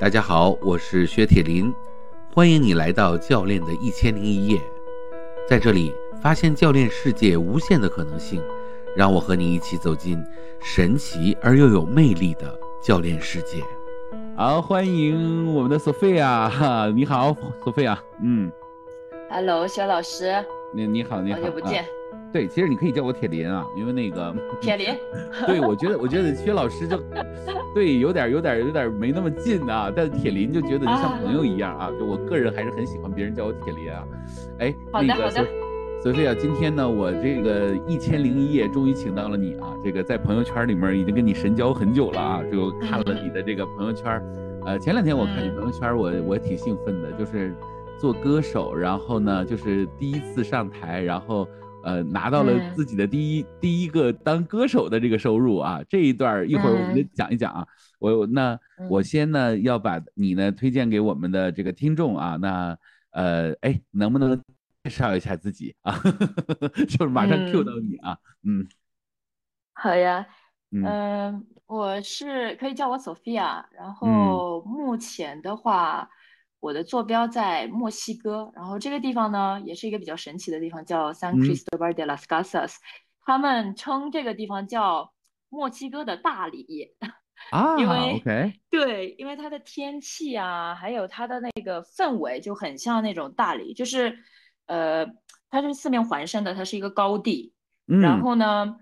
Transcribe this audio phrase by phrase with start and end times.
[0.00, 1.74] 大家好，我是薛铁林，
[2.32, 4.60] 欢迎你来到教练的一千零一夜，
[5.48, 8.40] 在这里发现教练世界无限的可能性，
[8.96, 10.24] 让我和你一起走进
[10.60, 13.60] 神奇而又有魅力的教练世界。
[14.36, 18.52] 好，欢迎我们的索菲亚，哈， 你好，索菲亚，嗯
[19.28, 20.32] ，Hello，薛老师，
[20.72, 21.84] 你你好，你好，好久不见。
[22.32, 24.94] 对，其实你可以叫我铁林啊，因为那个 铁林，
[25.46, 27.00] 对我觉得我觉得薛老师就
[27.74, 34.04] 对有点有点有点没那么近啊，但是铁林就觉得就像朋友一样啊，就我个人还是很喜欢别人叫我铁林啊。
[34.58, 35.42] 哎，那个索
[36.02, 44.22] 索菲亚，今天呢，我这个一千零一夜终于请到了你啊，这个在朋友圈里面已经跟你神交很久了啊，就看了你的这个朋友圈，
[44.66, 47.54] 呃，前两天我看你朋友圈，我我挺兴奋的，就是
[47.98, 51.48] 做歌手，然后呢，就是第一次上台，然后。
[51.88, 57.66] 呃，拿到了自己的第一第一个当歌手的这个收入啊，这一段一会儿我们讲一讲啊。
[57.98, 58.58] 我那
[58.90, 62.36] 我先呢要把你呢推荐给我们的这个听众啊。
[62.36, 62.76] 那
[63.12, 64.36] 呃，哎，能不能
[64.84, 65.98] 介绍一下自己啊？
[66.86, 68.18] 就是马上 Q 到你啊。
[68.44, 68.68] 嗯，
[69.72, 70.26] 好呀。
[70.70, 76.06] 嗯，我是可以叫我 Sophia，然后目前的话。
[76.60, 82.74] 我的坐标在墨西哥，然后这个地方呢，也是一个比较神奇的地方，叫 San Cristobal de las Casas，
[83.22, 85.12] 他们称这个地方叫
[85.48, 86.94] 墨西哥的大理
[87.50, 88.20] 啊，因为
[88.70, 94.18] 对，因为它的天气啊，还有它的那个氛围就很像那种大理，就是
[94.66, 95.06] 呃，
[95.48, 97.52] 它是四面环山的，它是一个高地，
[97.86, 98.76] 然后呢，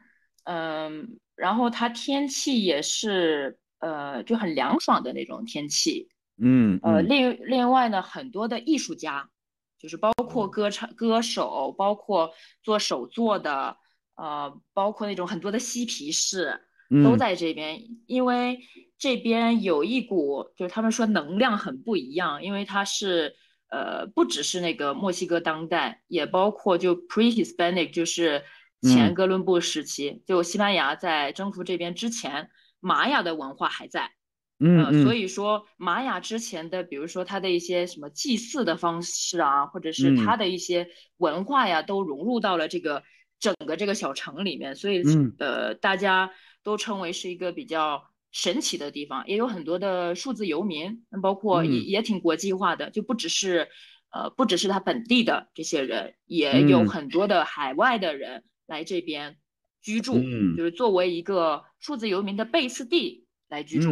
[0.45, 6.09] 嗯，然后它天气也是呃，就很凉爽的那种天气。
[6.39, 9.31] 嗯呃，另另外呢，很多的艺术家，
[9.79, 13.77] 就是包括歌唱歌手，包括做手作的，
[14.17, 16.61] 呃，包括那种很多的嬉皮士，
[17.03, 17.83] 都在这边。
[18.07, 18.61] 因为
[18.99, 23.35] 这边有一股，就是他们说能量很不一样，因为它是
[23.69, 28.45] 呃，不只是那个墨西哥当代，也包括就 pre-Hispanic，就是
[28.83, 34.13] 前哥伦布时期，就西班牙在征服这边之前，玛雅的文化还在。
[34.59, 43.03] 嗯，所以说玛雅之前的，比如说它的一些什么祭祀的方式啊，或者是它的一些文化呀，都融入到了这个
[43.39, 45.03] 整个这个小城里面，所以
[45.39, 46.31] 呃，大家
[46.63, 48.03] 都称为是一个比较
[48.33, 53.69] 神奇的地方，也有很多的数字游民，包括也也挺国际化的，就不只是
[54.11, 59.37] 呃不只是他本地的这些人，也有很多的海外的人来这边
[59.83, 60.15] 居住，
[60.57, 63.91] 就是作为一个数字游民的贝斯地来居住。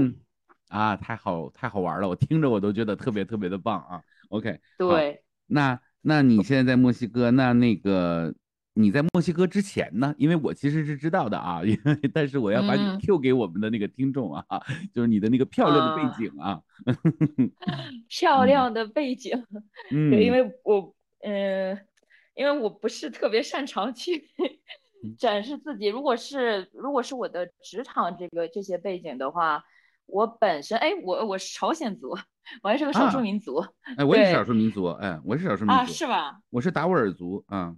[0.68, 4.02] 啊，太好太好玩了，我听着我都觉得特别特别的棒啊。
[4.30, 8.34] OK，对，那那你现在在墨西哥，那那个
[8.72, 10.12] 你在墨西哥之前呢？
[10.18, 14.44] 因为我其实是知道的啊，因为但是我要把你 Q 给我们的那个听众啊，
[14.92, 16.60] 就是你的那个漂亮的背景啊，
[18.08, 19.44] 漂亮的背景，
[19.92, 21.78] 嗯，对，因为我嗯，
[22.34, 24.24] 因为我不是特别擅长去
[25.18, 29.62] 展示自己，如果是如果是我的职场这个这些背景的话。
[30.06, 32.10] 我本身哎，我我是朝鲜族，
[32.62, 33.64] 我还是个少数 民族。
[33.96, 35.80] 哎，我也是少数民族，哎，我是少数民族。
[35.80, 36.38] 啊，是吧？
[36.50, 37.74] 我是达斡尔族啊。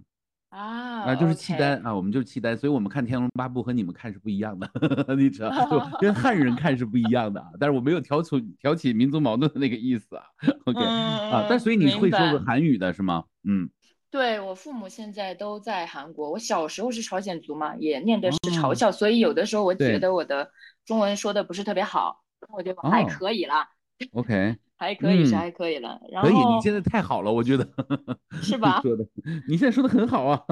[0.49, 1.03] 啊。
[1.03, 4.69] 啊，就是契丹啊，我们就是契丹，所以我们看《天龙八部》和你们看是不一样的，
[5.15, 7.43] 你知道，就 跟汉人看是不一样的。
[7.59, 10.23] 但是我没有挑出挑起民族矛盾的那个意思啊。
[10.65, 13.23] OK 啊，但所以你会说个韩语的是吗？
[13.47, 13.69] 嗯。
[14.09, 20.49] 对我父母现在都在韩国，我小时候是朝鲜族嘛，也念的是朝校，所以有的时候我觉得我的
[20.87, 23.69] 中文说的不是特别好，我觉得还可以啦。
[24.13, 25.99] OK，还可以是还可以了。
[26.21, 27.67] 可以，你现在太好了，我觉得
[28.41, 28.81] 是吧？
[28.81, 29.05] 说的，
[29.47, 30.43] 你现在说的很好啊。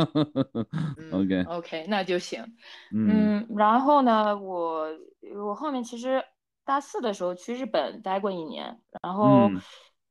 [1.12, 2.46] OK OK，那就行。
[2.94, 4.88] 嗯，然后呢，我
[5.36, 6.24] 我后面其实
[6.64, 9.50] 大四的时候去日本待过一年，然后。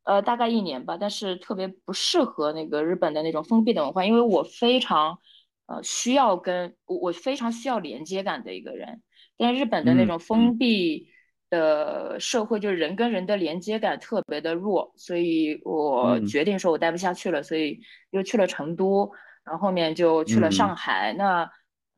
[0.07, 5.19] 呃，大概一年吧，但是特别不适合那个日本的那种封闭的文化，因为我非常，
[5.65, 9.01] 呃，需要跟我我非常需要连接感的一个人，
[9.37, 11.09] 但日本的那种封闭
[11.51, 19.11] 的社会，就是人跟人的连接感特别的弱，所以我决定说我待不下去了，所以又去了成都，
[19.45, 21.13] 然后后面就去了上海。
[21.13, 21.51] 那，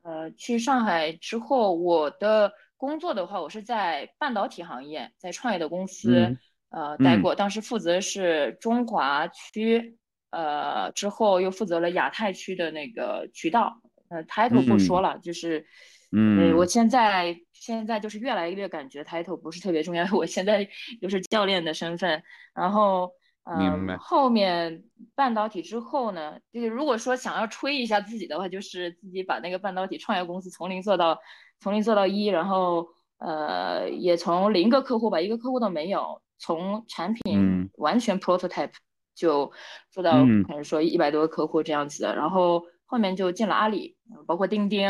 [0.03, 6.37] 呃，去上海之后，我的工作的话，我是在半导体行业，在创业的公司。
[6.69, 9.97] 呃，待过，当时负责是中华区，
[10.31, 15.65] 呃，之后又负责了亚太区的那个渠道，呃，title 不说了，就是，
[16.11, 20.67] 嗯，我现在现在就是越来越感觉 title 不是特别重要， 我现在
[21.01, 22.23] 就是教练的身份，
[22.53, 23.11] 然后，
[23.43, 24.83] 嗯，后面
[25.15, 31.19] 半导体之后呢，就是如果说想要吹一下自己的话，就是自己把那个半导体创业公司从零做到
[31.59, 32.87] 从零做到一，然后，
[33.19, 36.21] 呃，也从零个客户吧，一个客户都没有。
[36.39, 38.73] 从产品完全 prototype
[39.15, 39.51] 就
[39.89, 40.11] 做到
[40.47, 44.87] 可能说一百多个客户这样子的，然后后面就进了阿里，包括钉钉，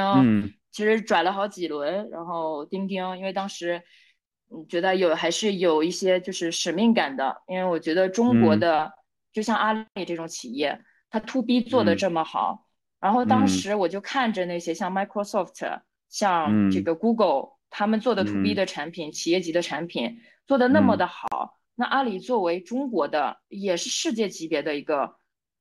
[0.78, 3.82] 其实转了好几轮，然后钉钉，因为当时
[4.52, 8.92] 嗯觉得有还是有一些就是使命感的，因为我觉得中国的
[9.34, 10.80] 就像阿里这种企业，
[11.10, 12.68] 它 to B 做的这么好，
[13.00, 17.58] 然后当时我就看着那些像 Microsoft，像这个 Google。
[17.70, 25.16] 他们做的 to B 的产品，企业级的产品做的那么的好，那阿里作为中国的也是世界级别的一个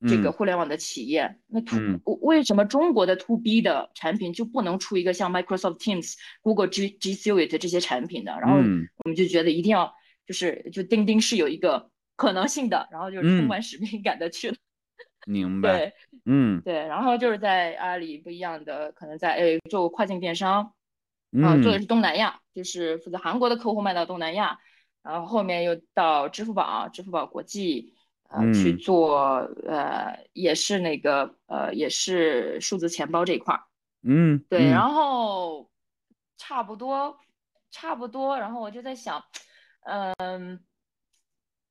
[0.07, 1.77] 这个互联网的企业，那 to
[2.21, 8.37] 为什么中国的 to B 的产品就不能出一个像 Microsoft Teams、Google G G Suite 这些产品呢？
[8.39, 9.93] 然后我们就觉得一定要
[10.25, 14.55] 就是就钉钉是有一个可能性的，然后就是充满使命感的去了。
[15.25, 15.77] 明白。
[15.77, 15.93] 对，
[16.25, 20.73] 嗯，对，然后就是在阿里不一样的，可能在诶做跨境电商。
[21.43, 24.57] 啊，做的是东南亚，就是负责韩国的客户卖到东南亚，
[25.03, 27.93] 然后后面又到支付宝、支付宝国际，
[28.27, 29.37] 呃，去做，
[29.67, 33.63] 呃，也是那个，呃，也是数字钱包这一块儿。
[34.03, 35.69] 嗯，对，然后
[36.37, 37.19] 差不多，
[37.71, 39.23] 差不多，然后我就在想，
[39.85, 40.59] 嗯，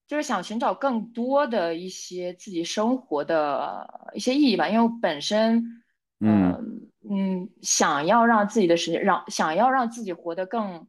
[0.06, 5.82] 就是想寻找更多的一些自己生活的一些意义吧，因为我本身，
[6.20, 6.82] 嗯。
[7.08, 10.88] 嗯，想要让自己的时间让想要让自己活得更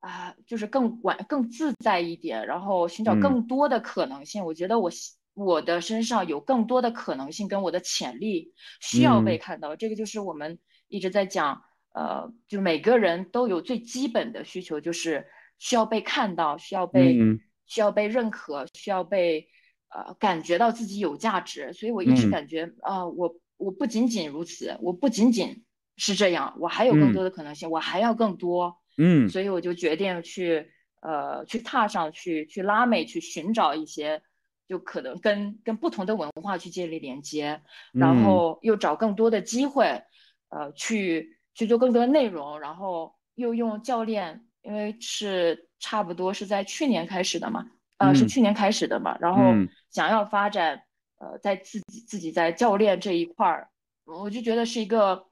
[0.00, 4.44] 啊，就是更管更自在一点，然后寻找更多的可能性。
[4.44, 4.90] 我觉得我
[5.34, 9.76] 我的身上有更多的可能性跟我的潜力需要被看到。
[9.76, 10.58] 这个就是我们
[10.88, 11.62] 一直在讲，
[11.94, 15.26] 呃，就每个人都有最基本的需求，就是
[15.58, 17.18] 需要被看到，需要被
[17.66, 19.48] 需要被认可，需要被
[19.88, 21.72] 呃感觉到自己有价值。
[21.72, 23.36] 所以我一直感觉啊，我。
[23.58, 25.64] 我不仅仅如此，我不仅仅
[25.96, 28.78] 是这样，我还有更多的可能性，我还要更多。
[28.98, 34.20] 嗯，所以我就决定去，呃，去踏上去，去拉美，去寻找一些，
[34.68, 37.62] 就可能跟跟不同的文化去建立连接，
[37.92, 40.02] 然后又找更多的机会，
[40.50, 47.64] 呃，去去做更多的内容，然后又用教练，因为是差不多是在去年开始的嘛，
[47.96, 49.42] 呃，是去年开始的嘛，然后
[49.90, 50.82] 想要发展。
[51.20, 53.68] 呃，在自己自己在教练这一块儿，
[54.04, 55.26] 我就觉得是一个，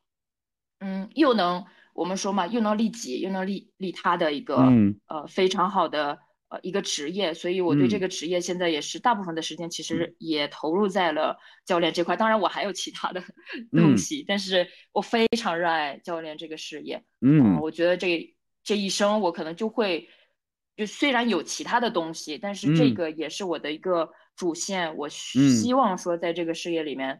[0.80, 1.64] 嗯，又能
[1.96, 4.56] 我们说嘛，又能利己又能利利他的一个，
[5.06, 7.34] 呃，非常好的呃一个职业。
[7.34, 12.16] 所以我对这个职业现在也是大部分的时间其实也投入在了教练这块。
[12.16, 13.22] 当然我还有其他的
[13.72, 17.02] 东西，但是我非常热爱教练这个事业。
[17.20, 20.08] 嗯，我觉得这这一生我可能就会，
[20.76, 24.10] 就虽然有其他的东西，但是这个也是我的一个。
[24.37, 27.19] 主线，我希望说，在这个事业里面，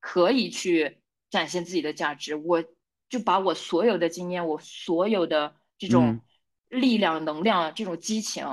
[0.00, 0.98] 可以去
[1.30, 2.34] 展现自己的价值。
[2.34, 2.62] 我
[3.08, 6.20] 就把我所有的经验，我所有的这种
[6.68, 8.44] 力量、能量、这种激情，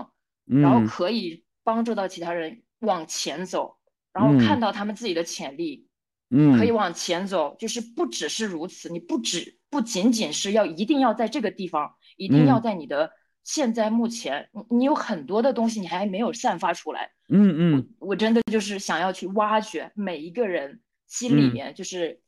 [0.45, 3.77] 然后可以帮助到其他人往前走，
[4.13, 5.87] 然后看到他们自己的潜力，
[6.29, 7.55] 嗯，可以往前走。
[7.59, 13.11] 就是不只是如此，你不只不仅仅是要一定要在这个地方，一定要在你的。
[13.43, 17.11] 现在目前，你你有很多的东西，你还没有散发出来。
[17.29, 22.21] 嗯嗯，我真的就是想要去挖掘每一个人心里面，就是，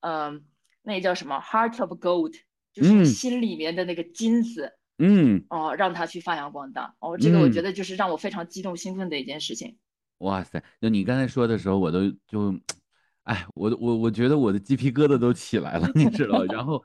[0.00, 0.44] 嗯，
[0.84, 2.32] 那叫什么 heart of gold，
[2.72, 4.70] 就是心里面的那个金子。
[4.98, 6.94] 嗯，哦，让他去发扬光大。
[7.00, 9.76] 哦，这个我觉得就是让我非常激动兴奋的一件事情。
[10.18, 12.54] 哇塞，就你刚才说的时候，我都就，
[13.24, 16.80] 哎，我我我觉得我的鸡皮疙瘩都起来了，你知道， 然后。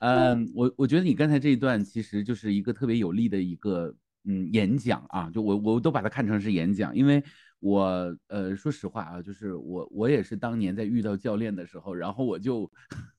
[0.00, 7.20] 嗯，我我觉得你刚才这一段其实就是一个特别有力的一个嗯演讲啊，就我我都把它看成是演讲，因为
[7.60, 12.70] 我呃说实话啊，就是我我也是当年在遇到教练的时候，然后我就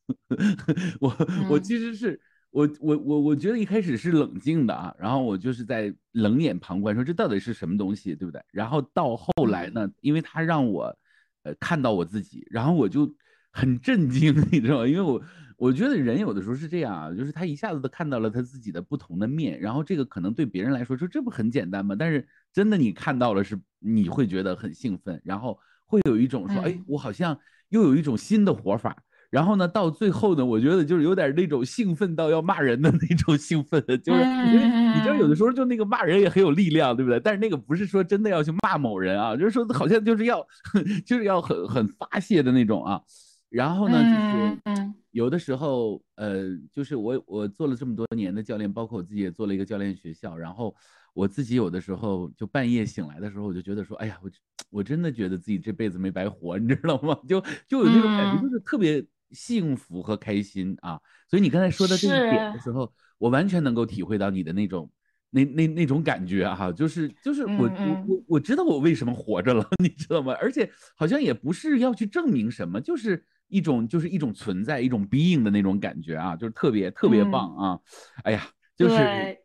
[1.01, 1.15] 我
[1.49, 2.19] 我其实是
[2.51, 8.41] 我我我我觉得一开始是冷静的啊，然后我就是在冷眼旁观，说这到底是什么东西，对不对？
[8.51, 10.97] 然后到后来呢，因为他让我
[11.43, 13.13] 呃看到我自己，然后我就
[13.51, 14.87] 很震惊， 你知道吗？
[14.87, 15.21] 因为我。
[15.59, 21.95] 我觉得人有的时候是这样啊，就是他一下子都看到了他自己的不同的面，然后这个可能对别人来说说这不很简单吗？
[21.99, 27.37] 但是真的你看到了是你会觉得很兴奋，然后会有一种说哎我好像
[27.67, 28.95] 又有一种新的活法，
[29.29, 37.19] 然后呢到最后呢我觉得就是有点那种兴奋到要骂人的那种兴奋，就是因为你知道有的时候就那个骂人也很有力量，对不对？
[37.19, 40.41] 但是那个不是说真的要去骂某人啊，就是说好像就是要
[41.05, 43.01] 就是要很很发泄的那种啊。
[43.49, 50.37] 然后呢，就是有的时候，呃，就是我我做了这么多年的教练，包括我自己也做了一个教练学校。
[50.37, 50.75] 然后
[51.13, 54.29] 我自己有的时候就半夜醒来的时候，我就觉得说，哎呀，我
[54.69, 57.19] 我真的觉得自己这辈子没白活，你知道吗？
[57.27, 60.99] 就就有那种感觉，就是特别幸福和开心啊。
[61.27, 64.91] 所以你刚才说到这一点的时候，我完全能够体会到你的那种
[65.31, 70.33] 那那那种感觉哈，就是就是我我我我知道我为什么活着了， 你知道吗？
[70.39, 77.79] 而且好像也不是要去证明什么，就是一种就是一种存在，一种 being 的那种感觉啊，就是特别特别棒啊！
[78.23, 79.37] 哎呀，就是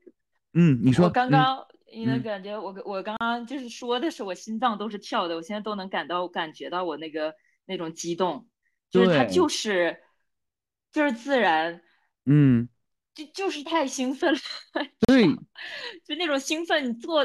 [0.53, 7.35] 嗯，你说我刚刚你能感觉我我刚刚就是说的是我心脏都是跳的，我现在都能感到感觉到我那个
[7.67, 8.47] 那种激动，
[8.91, 9.99] 就是它就是
[10.93, 11.83] 就是自然，
[12.27, 12.69] 嗯。
[13.15, 14.41] 就就是太兴奋了，
[15.07, 15.25] 对，
[16.03, 16.89] 就那种兴奋。
[16.89, 17.25] 你做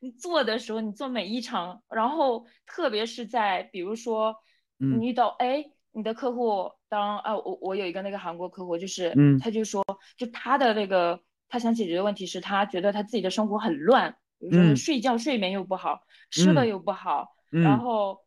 [0.00, 4.34] 你做的时候，你做每一场，然后特别是在比如说，
[4.78, 5.62] 你遇到哎，
[5.96, 9.82] 你的客户当啊，我我有一个那个韩国客户，就是他就说，
[10.16, 18.18] 就他的那个他想解决的问题是他觉得他自己的生活很乱，比如说睡觉睡眠又不好，吃的又不好，然后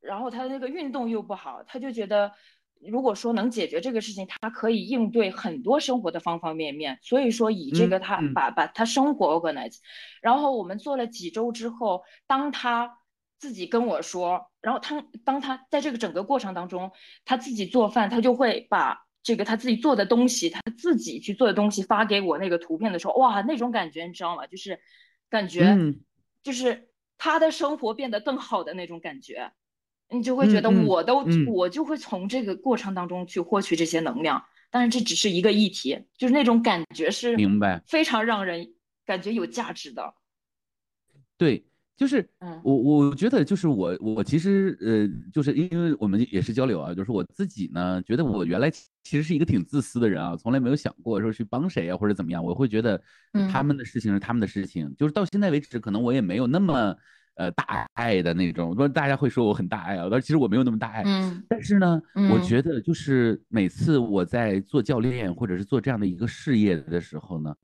[0.00, 2.32] 然后他的那个运动又不好，他就觉得。
[2.86, 6.98] 如果说能解决这个事情，他可以应对很多生活的方方面面。
[7.00, 9.78] 所以说，以这个他把把他生活 organize。
[10.20, 12.98] 然后我们做了几周之后，当他
[13.38, 16.90] 自己跟我说，然后他当他在这个整个过程当中，
[17.24, 24.46] 他自己做饭，他就会把这个他自己做的东西，他自己去做的东西发给我那个图片的时候，哇，那种感觉你知道吗？
[24.46, 24.80] 就是
[25.28, 25.76] 感觉
[26.42, 26.88] 就是
[27.18, 29.52] 他的生活变得更好的那种感觉。
[30.08, 34.40] 你就会觉得我都我就会从这个过程当中去获取这些能量，
[34.70, 38.72] 但是这只是一个议题，就是那种感觉是明白，非常让人
[39.04, 40.14] 感觉有价值的。
[41.36, 41.66] 对，
[41.96, 42.28] 就是
[42.62, 53.00] 我我觉得就是我我其实呃就是因为我们也是交流啊，就是我自己呢觉得我原来其实是一个挺自私的人啊，从来没有想过说去帮谁啊或者怎么样，我会觉得
[53.50, 56.94] 他们的事情是他们的事情，就是到现在为止可能我也没有那么。
[57.38, 61.02] 呃，大爱的那种，不，大家会说我很大爱啊，但其实我没有那么大爱。
[61.04, 62.00] 嗯，但是呢，
[62.32, 67.54] 我觉得就是每次我在做教练或者是做这样的一个事业的时候呢，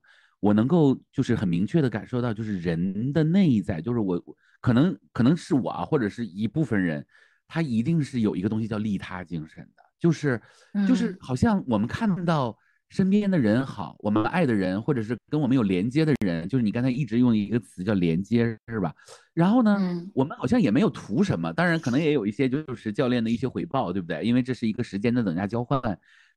[0.43, 4.21] 我能够就是很明确的感受到，就是人的内在，就是我
[4.59, 7.05] 可能可能是我啊，或者是一部分人，
[7.47, 10.41] 他一定是有一个东西叫利他精神的，就是
[10.85, 12.57] 就是好像我们看到。
[12.89, 18.93] 身边的人好，我们爱的人，或者是跟我们有连接的人，就是你刚才一直用一个词叫连接，是吧？
[19.33, 19.79] 然后呢，
[20.13, 24.23] 我们好像也没有图什么，当然可能也有一些就是教练的一些回报，对不对？
[24.23, 25.81] 因为这是一个时间的等价交换。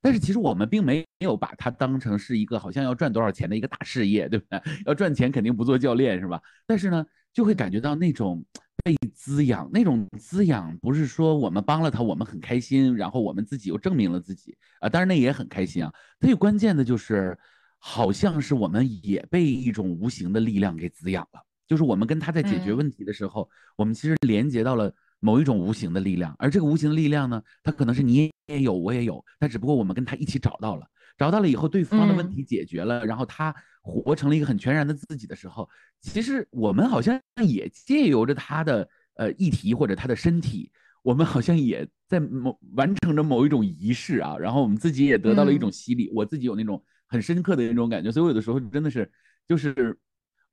[0.07, 4.63] 但是其实我们并没有把它当成是一个好像要赚多少钱的一个大事业，对不对？
[4.87, 6.41] 要赚钱肯定不做教练，是吧？
[6.65, 8.45] 但是呢，就会感觉到那种。
[8.85, 15.93] 被滋养那种滋养，不是说我们帮了他，我们很开心，然后我们自己又证明了自己啊，当然那也很开心啊。
[16.21, 17.37] 最关键的就是，
[17.79, 30.87] 好像是我们也被一种无形的力量给滋养了，就是我们跟他在解决问题的时候，我们其实连接到了某一种无形的力量，而这个无形的力量呢，它可能是你也有，我也有，但只不过我们跟他一起找到了。
[31.19, 35.67] 找到了以后，对方的问题解决了，然后他活成了一个很全然的自己的时候，
[36.03, 40.71] 其实我们好像也借由着他的呃议题或者他的身体，
[41.03, 49.11] 我们好像也在某完成着某一种仪式啊，然后我们自己也得到了一种洗礼，我自己有那种很深刻的那种感觉，所以我有的时候真的是，
[49.49, 49.99] 就是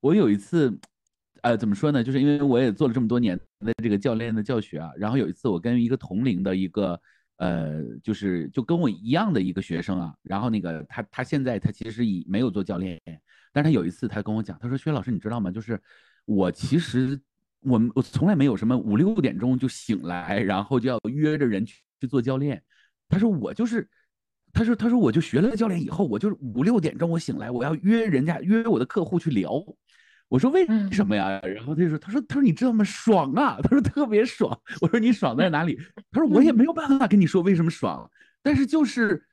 [0.00, 0.74] 我有一次，
[1.44, 2.02] 呃，怎么说呢？
[2.02, 7.00] 就是因为我也做了这么多年的这个教练的教学啊，然后有一次我跟一个同龄的一个。
[7.38, 12.96] 呃，就是就跟我一样的一个学生啊，然后那个他他现在他其实已没有做教练，
[13.52, 15.50] 但他有一次他跟我讲，他说薛老师你知道吗？
[15.50, 15.78] 就是
[16.26, 17.20] 我其实
[17.58, 22.62] 我我从来没有什么五六点钟就醒来，然后就要约着人去去做教练。
[23.08, 23.86] 他说我就是，
[24.52, 29.60] 他说他说我就学了教练以后，我就是五六点钟我醒来，我要约人家约我的客户去聊。
[30.28, 31.40] 我说为什么呀？
[31.42, 32.82] 然后他就说：“他说他说你知道吗？
[32.82, 33.58] 爽啊！
[33.62, 35.78] 他说特别爽。”我说：“你爽在哪里？”
[36.10, 38.10] 他说：“我也没有办法跟你说为什么爽，
[38.42, 39.24] 但是就是，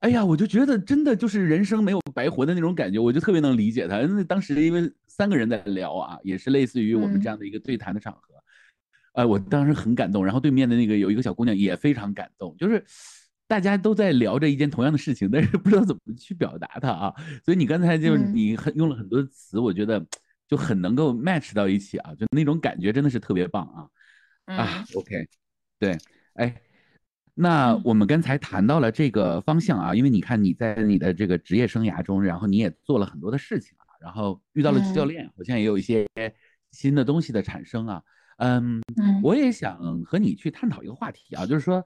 [0.00, 3.98] 哎呀，我就觉得真的就是人生没有白活的那种感觉，我就特别能理解他。
[4.00, 8.34] 那当时因为三个人在聊啊，也是类似于我们这样的一个对谈的场合，
[9.14, 10.22] 哎，我当时很感动。
[10.22, 12.84] 然后对面的那个有一个小姑娘也非常感动，就是
[13.46, 17.14] 大家都在聊着一件同样的事情，但是不知道怎么去表达它啊。
[17.42, 20.04] 所以你刚才就是你很用了很多词，我觉得。
[20.52, 23.64] 就很能够 match 到一起啊，就那种感觉真的是特别棒
[24.44, 24.54] 啊。
[24.54, 25.26] 啊，OK，
[25.78, 25.96] 对，
[26.34, 26.54] 哎，
[27.32, 36.06] 那我们刚才谈到了这个方向啊，因为你看你在你的这个职业生涯中，然后你也做了很多的事情啊，然后遇到了教练，好像也有一些
[36.70, 38.02] 新的东西的产生啊，
[38.36, 38.82] 嗯，
[39.22, 41.82] 我也想和你去探讨一个话题啊，就是说，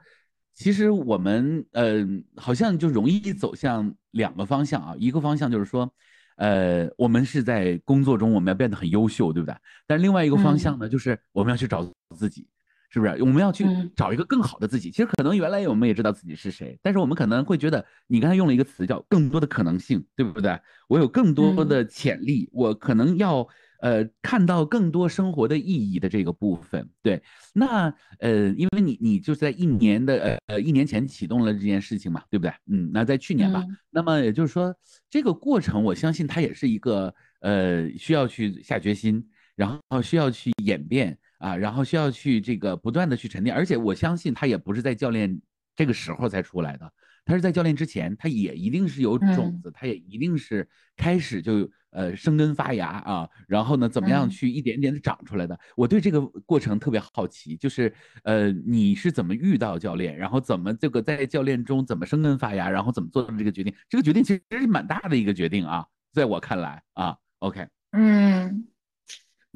[0.54, 5.94] 其实我们嗯，好像就容易走向两个方向啊，一个方向就是说。
[6.37, 9.55] 呃，我们是在工作中我们要变得很优秀，对不对？
[9.87, 11.85] 但另外一个方向呢，就是我们要去找
[12.16, 12.47] 自己。
[12.88, 13.21] 是不是？
[13.21, 13.66] 我们要去
[13.97, 14.90] 找一个更好的自己。
[14.90, 20.59] 其实可能原来我们也知道自己是谁，但是我们可能会觉得，你刚才用了一个词叫更多的可能性，对不对？
[20.88, 23.47] 我有更多的潜力，我可能要
[23.87, 26.88] 呃看到更多生活的意义的这个部分。
[27.02, 27.23] 对，
[27.55, 32.52] 那呃，因为你你就是在一年的呃呃一年前启动了这件事情嘛，对不对？
[32.66, 34.75] 嗯，那在去年吧，那么也就是说
[35.09, 39.25] 这个过程，我相信它也是一个呃需要去下决心，
[39.55, 41.16] 然后需要去演变。
[41.38, 45.38] 啊，然后需要去这个不断的去沉淀，而且我相信它也不是在教练
[45.76, 46.90] 这个时候才出来的，
[47.26, 50.66] 他是在教练之前，他也一定是有种子，他也一定是
[50.97, 55.59] 开始就呃生根发芽啊，然后呢，怎么样去一点点的长出来的？
[55.76, 57.92] 我对这个过程特别好奇，就是
[58.23, 63.75] 呃你是怎么遇到教练，然后怎么这个在教练中怎么生根发芽，然后怎么做出这个决定？
[63.88, 68.66] 这个决定其实是蛮大的一个决定啊，在我看来啊，OK，嗯。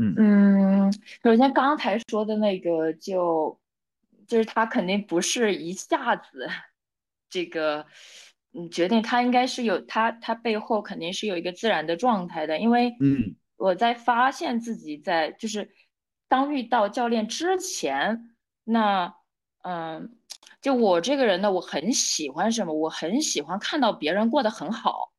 [0.03, 0.91] 嗯
[1.23, 3.61] 首先刚才说的那个，就
[4.27, 6.49] 就是他肯定不是一下子
[7.31, 7.87] 这个
[8.53, 13.37] 嗯决定，他应该是有他他背后肯定是有一个自然的状态的，因为嗯。
[13.57, 15.71] 我在发现自己在就是
[16.29, 18.35] 当遇到教练之前，
[18.65, 19.15] 那
[19.63, 20.17] 嗯
[20.63, 22.73] 就我这个人呢，我很喜欢什么？
[22.73, 25.13] 我很喜欢看到别人过得很好。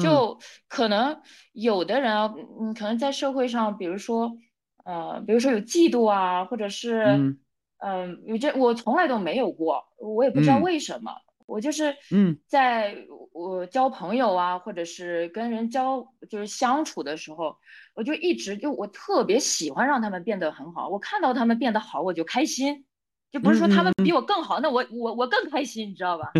[0.00, 1.20] 就可能
[1.52, 4.36] 有的人啊，嗯，可能在社会上，比如说，
[4.84, 7.34] 呃，比如说有嫉妒啊，或者是，
[7.78, 11.10] 嗯，有这我从来都没有过，我也不知道为什么，
[11.46, 12.96] 我就是，嗯，在
[13.32, 17.56] 我交朋友啊，或者是跟人交就是相处的时候，
[17.94, 22.84] 我就一直就我特别喜欢让他们变得很好，我看到他们变得好，我就开心，
[23.30, 26.32] 就不是说他们比我更好，那我我我更开心，你知道吧？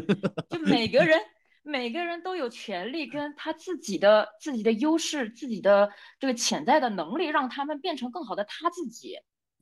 [0.51, 1.21] 就每个人。
[1.67, 9.17] 每个人都有权利跟他自己的自己的优势、自己的这个潜在的能力，让他们变成更好的他自己。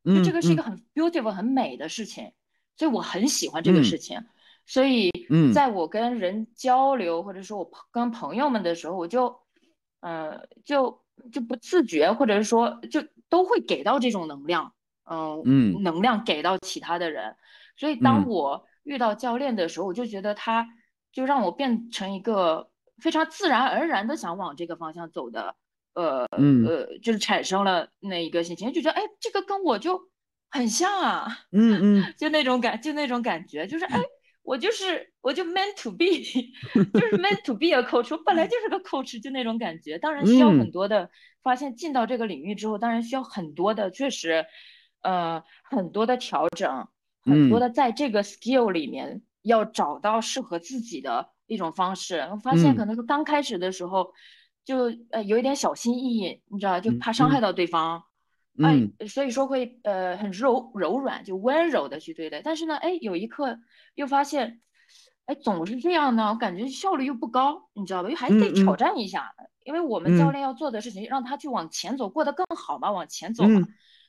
[0.04, 2.32] 就这个是一个很 beautiful、很美的事情，
[2.76, 4.18] 所以我很喜欢这个事情。
[4.66, 5.10] 所以，
[5.54, 9.40] 在我跟人交流或者说我跟朋友们的时候，我就，
[10.00, 11.02] 呃，就
[11.32, 14.72] 就不自觉，或者是说就都会给到这种能量，
[15.10, 15.42] 嗯，
[15.82, 17.36] 能量给到其他的人。
[17.76, 20.68] 所以，当我遇到教练的时候，我就觉得他。
[21.14, 25.54] 就让我变成一个非常自然而然的想往这个方向走的，
[25.92, 26.26] 呃
[26.64, 30.08] 呃，就是产生了那一个心情，就觉得哎，这个跟我就
[30.48, 34.00] 很像啊，嗯嗯， 就那种感，就那种感觉，就是哎，
[34.42, 36.06] 我就是我就 meant to be，
[36.98, 39.98] 就是 meant to be a coach，我本来就是个 coach，就那种感觉。
[39.98, 41.08] 当然需要很多的
[41.42, 44.44] 发现，进到这个领域之后，当然需要很多的，确实，
[45.02, 46.88] 呃，很多的调整，
[47.24, 49.22] 很多的在这个 skill 里面。
[49.44, 54.14] 要找到适合自己的一种方式，我发现可能是刚开始的时候，
[54.64, 58.00] 就呃有一点小心翼翼，你知道，就怕伤害到对方，
[58.58, 62.42] 嗯，所以说会呃很柔柔软，就温柔的去对待。
[62.42, 63.58] 但是呢，哎，有一刻
[63.94, 64.60] 又发现，
[65.26, 68.10] 哎，总是这样呢，我感觉效率又不高，你知道吧？
[68.10, 69.32] 又还得挑战一下，
[69.64, 73.66] 因为我们教练要做的事情，让他去往前走，过得更好嘛，往前走嘛，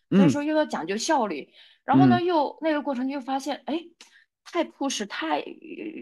[0.10, 1.50] 所以说又要讲究效率。
[1.86, 3.80] 然后呢，又那个过程就发现，哎。
[4.46, 5.42] 太 push 太，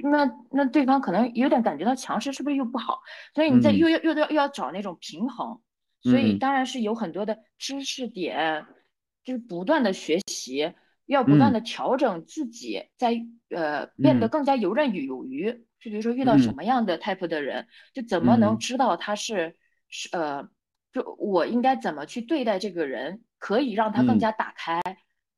[0.01, 2.99] 那那对方可能有点感觉到强势，是不是又不好？
[3.36, 5.62] 所以你在又要又要又要找那种平衡，
[6.02, 8.66] 所以当然是有很多的知识点，
[9.24, 10.74] 就是不断的学习，
[11.06, 15.52] 要不断的调整自己，在呃变得更加游刃有余。
[15.80, 19.56] 就比如说遇到什么样的 type 的人，就怎么能知道他是
[19.90, 20.50] 是呃，
[20.92, 24.82] 就我应该怎么去对待这个人，可以让他更加打开，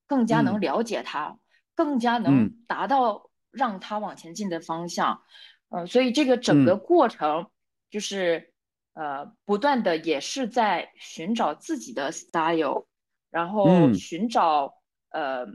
[0.06, 1.40] 更加能了解他。
[1.76, 5.24] 更加能达到让他往前进的方向，
[5.70, 7.48] 嗯，所以这个整个过程
[7.90, 8.53] 就是
[8.94, 12.86] 呃不断的也是在寻找自己的 style，
[13.32, 14.74] 然后寻找
[15.12, 15.46] 呃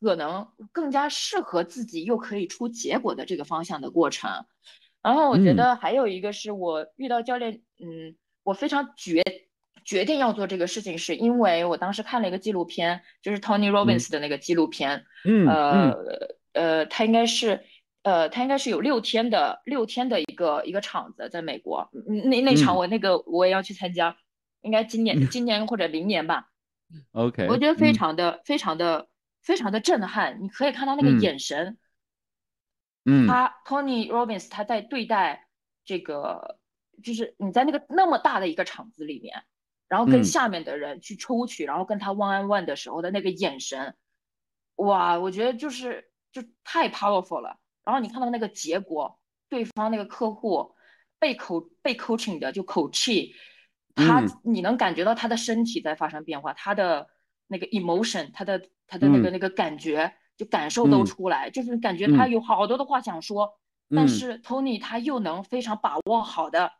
[0.00, 4.30] 可能更加适合自己又可以出结果的这个方向的过程。
[5.02, 9.22] 然后我觉得还有一个是我遇到教练，嗯，我非常决
[9.84, 15.04] 决定要做这个事情，是因为我当时看了一个纪录片，就是 Tony Robbins 的那个纪录片。
[15.24, 15.96] 嗯，呃
[16.52, 17.64] 呃，他应该是，
[18.02, 21.88] 呃，他应该是有六天的六天的一个一个场子在美国。
[22.28, 24.16] 那那场我那个我也要去参加，
[24.60, 26.48] 应该今年今年或者明年吧。
[27.12, 29.08] OK，我觉得非常的非常的
[29.42, 30.42] 非常的震撼。
[30.42, 31.78] 你可以看到那个眼神，
[33.04, 35.46] 嗯，他 Tony Robbins 他在对待
[35.84, 36.58] 这个，
[37.02, 39.42] 就是你在那个那么大的一个场子里面。
[39.88, 43.94] 然后跟下面的人去抽取，然后跟他 one on one 的时候的那个眼神，
[44.76, 47.58] 哇，我觉得就是就太 powerful 了。
[47.84, 49.18] 然后你看到那个结果，
[49.48, 50.74] 对方那个客户
[51.18, 53.34] 被口被 coaching 的就口气，
[53.94, 57.08] 他你能感觉到他的身体在发生变化，他的
[57.46, 63.58] 那个 emotion，他的他的那个那个感觉，就感受都出来，就是感觉他有好多的话想说，
[63.90, 66.72] 但是 Tony 他又能非常把握好的，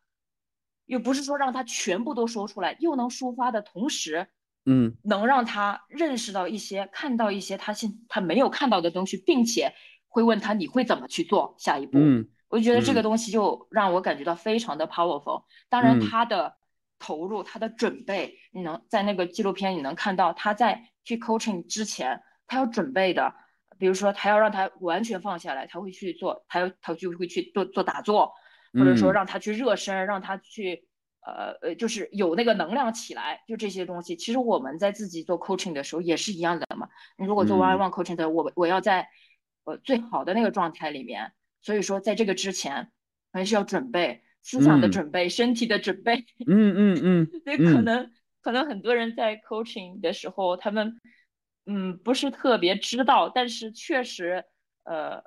[0.86, 4.28] 又不是说让他全部都说出来，又能抒发的同时，
[4.64, 9.74] 嗯，能让他认识到一些，看到一些他现他没有看到的东西，并且
[10.12, 16.54] 会问他你会怎么去做下一步，嗯，我就觉得这个东西就让我感觉到非常的 powerful，当然他的。
[17.04, 23.34] 投入他的准备，你能在那个纪录片你能看到他在去 coaching 之前，他要准备的，
[23.76, 28.32] 比如说他要让他完全放下来，他会去做，他要他就会去做做打坐，
[28.74, 30.86] 或者说让他去热身，让他去
[31.26, 34.14] 呃呃，就是有那个能量起来，就这些东西。
[34.14, 36.88] 其实我们在自己做 coaching 的时候也是一样的嘛。
[37.18, 39.08] 你如果做 one on one coaching 的，我我要在
[39.64, 42.90] 呃最好的那个状态里面，所以说在这个之前
[43.32, 44.22] 还是要准备。
[44.44, 51.00] 思想的准备，身体的准备，嗯嗯嗯， 所以可能可能很多人在 coaching 的时候，他们
[51.64, 54.44] 嗯不是特别知道，但是确实，
[54.82, 55.22] 呃，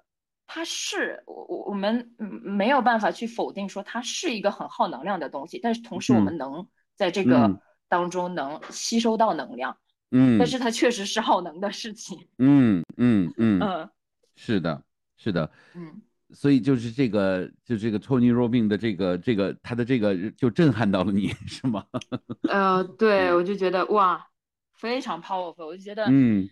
[0.45, 6.67] 它是我我我们没有办法去否定说它是一个很耗能量的东西，但是同时我们能
[6.97, 9.77] 在这个当中能吸收到能量，
[10.11, 13.61] 嗯，但是它确实是耗能的事情，嗯嗯嗯。
[13.61, 13.89] 嗯，
[14.35, 14.83] 是的，
[15.17, 16.01] 是的，嗯。
[16.33, 21.85] 所以就是这个，就这个 Tony Robbins 的这个这个他的这个就震撼到了你，是吗？
[22.49, 24.27] 呃，对，我就觉得哇，
[24.73, 26.49] 非常 powerful，我就觉得，嗯，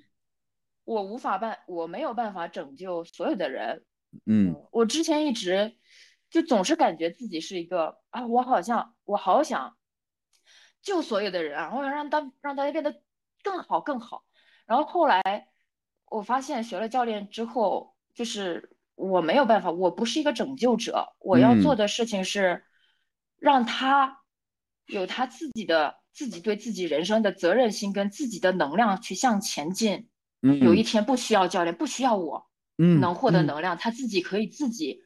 [0.83, 3.83] 我无法办，我没有办法拯救所有的人，
[4.27, 5.75] 嗯，我之前一直
[6.29, 9.75] 就总是感觉自己是一个啊，我好像我好想
[10.83, 13.01] 救所有的人啊，我想让大让大家变得
[13.41, 14.23] 更好更好，
[14.67, 15.47] 然后后来
[16.13, 18.69] 我发现学了教练之后，就是。
[18.95, 21.15] 我没有办法，我不是一个拯救者。
[21.17, 22.63] 我要做的事情是，
[23.39, 24.19] 让他
[24.85, 30.09] 有他自己的自己对自己人生的责任心跟自己的能量去向前进。
[30.41, 32.45] 有一天不需要教练，不需要我，
[32.75, 35.01] 能获得能量，他自己可以自己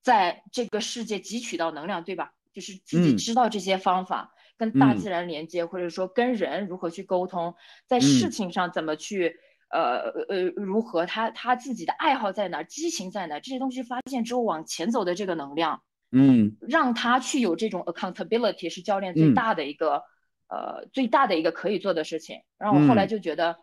[0.00, 2.34] 在这个世界汲取到能量，对吧？
[2.52, 7.56] 就是自己知道这些方法，跟大自然连接，或者说跟人如何去沟通，
[7.88, 9.40] 在事情上怎么去。
[9.74, 15.82] 呃呃，如何他他自己的爱好在哪，激情在哪，这些东西发现之后往前走的这个能量，
[16.12, 20.04] 嗯，让他去有这种 accountability 是教练最大的一个
[20.46, 22.40] 呃最大的一个可以做的事情。
[22.56, 23.58] 然后我后来就觉得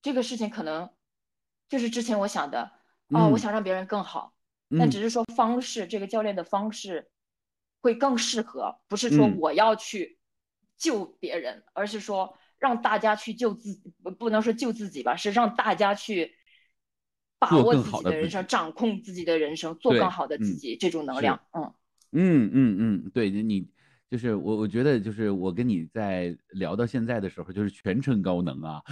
[0.00, 0.88] 这个事情可能
[1.68, 2.70] 就是之前我想的
[3.12, 4.32] 啊，我想让别人更好，
[4.78, 7.10] 但只是说方式这个教练的方式
[7.82, 10.18] 会更适合，不是说我要去
[10.78, 12.34] 救别人，而是说。
[12.60, 16.34] 让大家去救自，不不能说救自己吧，是让大家去
[17.38, 20.76] 把握自己的人生，掌控自己的人生，做更好的自己。
[20.76, 21.72] 这种能量，嗯
[22.12, 23.66] 嗯嗯嗯，对你
[24.10, 28.82] 就是我，我觉得就是我跟你在聊到现在的时候，就是全程高能啊。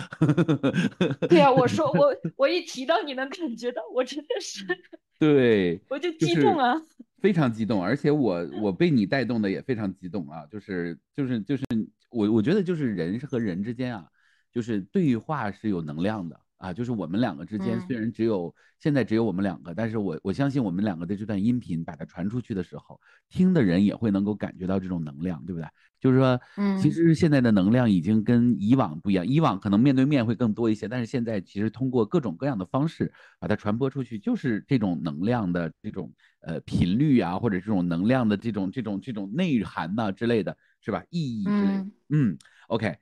[1.29, 4.65] 对啊，我说我我一提到你能感觉到，我真的是
[5.21, 6.81] 对，我就激动啊，
[7.21, 11.63] 非常激动，而且我我被你带动的也非常激动啊，就是就是就是。
[12.11, 14.07] 我我觉得就是人是和人之间啊，
[14.53, 25.69] 就是对话是有能量的啊，就是我们两个之间虽然只有现在只有我们两个，但是我我相信我们两个的这段音频把它传出去的时候，听的人也会能够感觉到这种能量，对不对？
[26.01, 40.57] 就是说，嗯，其实现在的能量已经跟以往不一样，以往可能面对面会更多一些，但是现在其实通过各种各样的方式把它传播出去，就是这种能量的这种呃频率啊，或者这种能量的这种这种这种内涵呐之类的。
[40.81, 41.05] 是吧？
[41.11, 41.73] 意义之类，
[42.11, 42.39] 嗯
[42.69, 42.97] ，OK，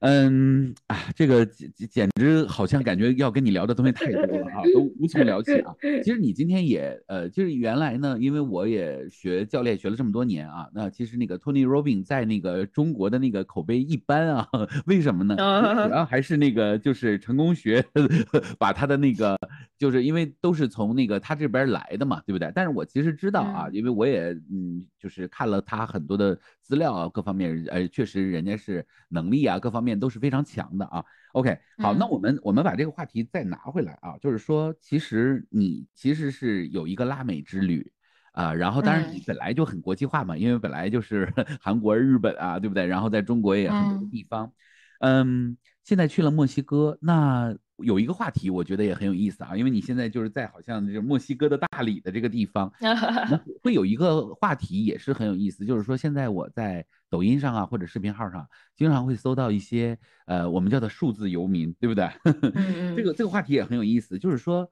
[0.00, 5.74] 嗯啊，这个简简直好像感觉要跟你聊的东西太多了啊，都无从聊起啊。
[6.02, 14.48] 其实你今天也呃，就是原来呢，因为我也学教练学了这么多年啊，那其实那个 Tony Robbins 在那个中国的那个口碑一般啊，
[14.86, 15.36] 为什么呢？
[15.36, 17.84] 主要还是那个就是成功学
[18.58, 19.36] 把他的那个，
[19.76, 22.50] 就是因为都是从那个他这边来的嘛，对不对？
[22.54, 27.08] 但是我其实知道啊，因为我也嗯，就是看了他很多的资料啊。
[27.08, 31.04] 各方面，呃，确实人家是能力啊，各方面都是非常强的啊。
[31.32, 37.92] OK，好，那我们我们把这个话题再拿回来啊，就是说，其实你其实是有一个拉美之旅
[38.32, 42.86] 啊，然后当然你本来就很国际化嘛，因为本来就是 韩国、日本啊，对不对？
[42.86, 44.52] 然后在中国也很多地方，
[45.00, 47.56] 嗯，现在去了墨西哥，那。
[47.84, 52.72] 有一个话题，我觉得也很有意思啊，因为你现在就是在好像这墨西哥的大理的这个地方，
[53.62, 62.08] 会有一个话题也是很有意思，就是说现在我在抖音上啊或者视频号上，经常会搜到一些呃我们叫做数字游民，对不对？
[62.96, 64.68] 这个这个话题也很有意思，就是说，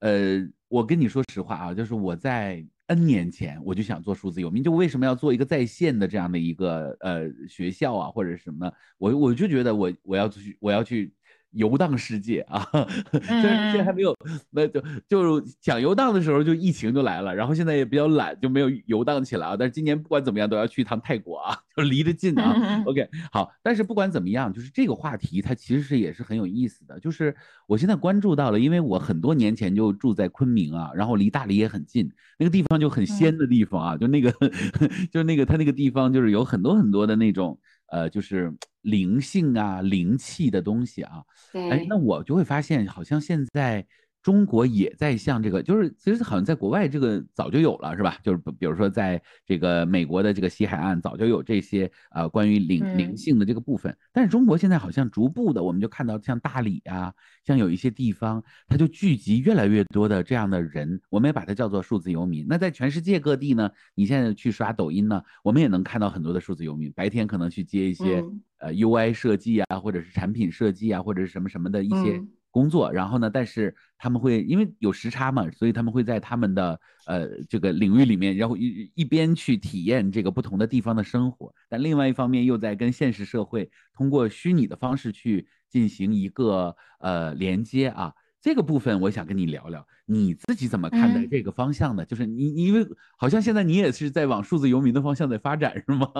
[0.00, 11.12] 呃，我跟你说实话啊，就是我在 N 年前我就想做数字游民，就为什么要做一个在线的这样的一个呃学校啊或者什么，我我就觉得我我要去我要去。
[11.52, 12.66] 游荡世界啊，
[13.10, 14.14] 虽然现在还没有，
[14.50, 19.56] 那就就想游荡的时候就疫情就来了，然后现在也比较懒，就没有游荡起来啊。
[19.58, 22.82] 但是今年不管怎么样都要去一趟泰国啊，就离得近啊。
[22.86, 27.00] OK，好，但是不管怎么样，就是这个话题它其实是也是很有意思的。
[27.00, 27.34] 就是
[27.66, 34.32] 我现在关注到了，因为我很多年前就住在昆明啊，然后离大理也很近，那个地方就很仙的地方啊，就那个
[35.10, 37.58] 就那个它那个地方就是有很多很多的那种。
[37.90, 38.52] 呃，就是
[38.90, 41.22] 灵性啊、灵气的东西啊，
[41.70, 43.86] 哎，那我就会发现，好像现在。
[44.28, 48.18] 中国也在向这个，就是其实好像在国外这个早就有了，是吧？
[48.22, 57.10] 就是比如说在这个美国的这个西海岸早就有这些呃关于灵灵性的这个部分，但是中国现在好像逐步的，我们就看到像大理啊，
[57.42, 62.44] 像有一些地方，它就聚集越来越多的这样的人，我们也把它叫做数字游民。
[62.46, 68.22] 那在全世界各地呢，你现在去刷抖音呢，我们也能看到很多的数字游民，白天可能去接一些
[68.58, 72.22] 呃 UI 设计啊，或者是产品设计啊，或者是什么什么的一些。
[72.58, 73.30] 工作，然后呢？
[73.30, 88.12] 但是他们会因为有时差嘛，所以他们会在他们的呃这个领域里面，然后一一边去体验这个不同的地方的生活，但另外一方面又在跟现实社会通过虚拟的方式去进行一个呃连接啊。
[88.40, 92.04] 这个部分我想跟你聊聊，你自己怎么看待这个方向的？
[92.04, 96.10] 就是你，因为好像现在你也是在往数字游民的方向在发展，是吗？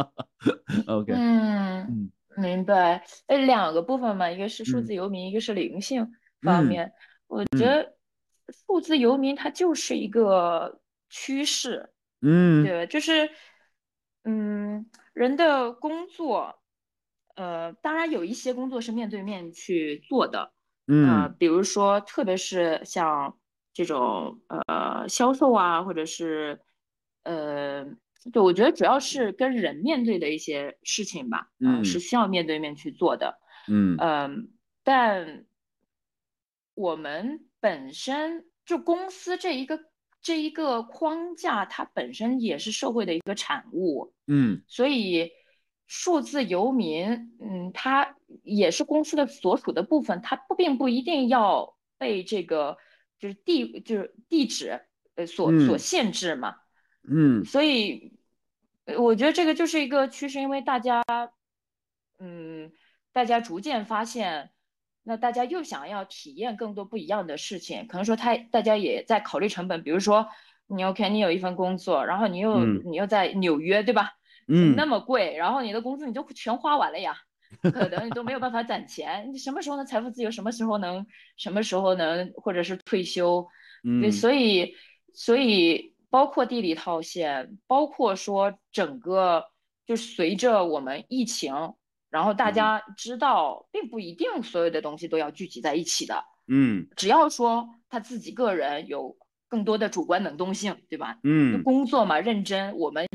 [0.87, 2.11] OK，嗯嗯。
[2.37, 6.07] 明白，呃，两个部分嘛，一个是数字游民，一个是灵性
[6.43, 6.93] 方面。
[7.27, 7.97] 我觉得
[8.49, 11.91] 数字游民它就是一个趋势，
[12.23, 13.31] 嗯，对，就是，
[14.25, 16.61] 嗯，人的工作，
[17.37, 20.53] 呃，当然有一些工作是面对面去做的，
[20.87, 23.39] 嗯，比如说，特别是像
[23.73, 26.61] 这种呃销售啊，或者是
[27.25, 27.87] 呃。
[28.33, 34.51] 对，我觉得主要是跟人面对的一些事情吧，嗯，是需要面对面去做的，嗯嗯，
[34.83, 35.47] 但
[36.79, 39.81] 我们本身就公司这一个
[40.23, 45.33] 这一个框架，它本身也是社会的一个产物，嗯，所以
[45.89, 48.15] 数字游民，嗯，它
[48.45, 52.79] 也是公司的所属的部分，它不并不一定要被这个
[53.19, 54.81] 就是地就是地址
[55.17, 56.55] 呃所所限制嘛。
[57.11, 58.13] 嗯，所以
[58.99, 61.03] 我觉得这个就是一个趋势，因为大家，
[62.21, 62.71] 嗯，
[63.13, 64.51] 大家逐渐发现，
[65.09, 70.29] 那大家又想要体验更多不一样的事情，可能说他大家也在考虑成本，比如说
[70.67, 74.13] 你 OK，你有一份工作，然后你又你又在纽约，对吧？
[74.47, 77.17] 嗯，那么贵，然后你的工资你就全花完了呀，
[77.63, 80.31] 可能你都没有办法攒钱，你什么时候能财富自由？
[80.31, 83.49] 什么时候能什么时候能或者是退休？
[83.83, 84.75] 嗯，所以
[85.15, 85.95] 所以。
[86.11, 89.45] 包括地理套现，包括说整个，
[89.87, 91.53] 就随着我们疫情，
[92.11, 96.25] 然后大家知道，并不一定所有的东西都要聚集在一起的。
[96.47, 99.17] 嗯，只要说他自己个人有
[99.49, 101.19] 更多的主观能动性，对吧？
[101.23, 103.07] 嗯，工作嘛，认真，我们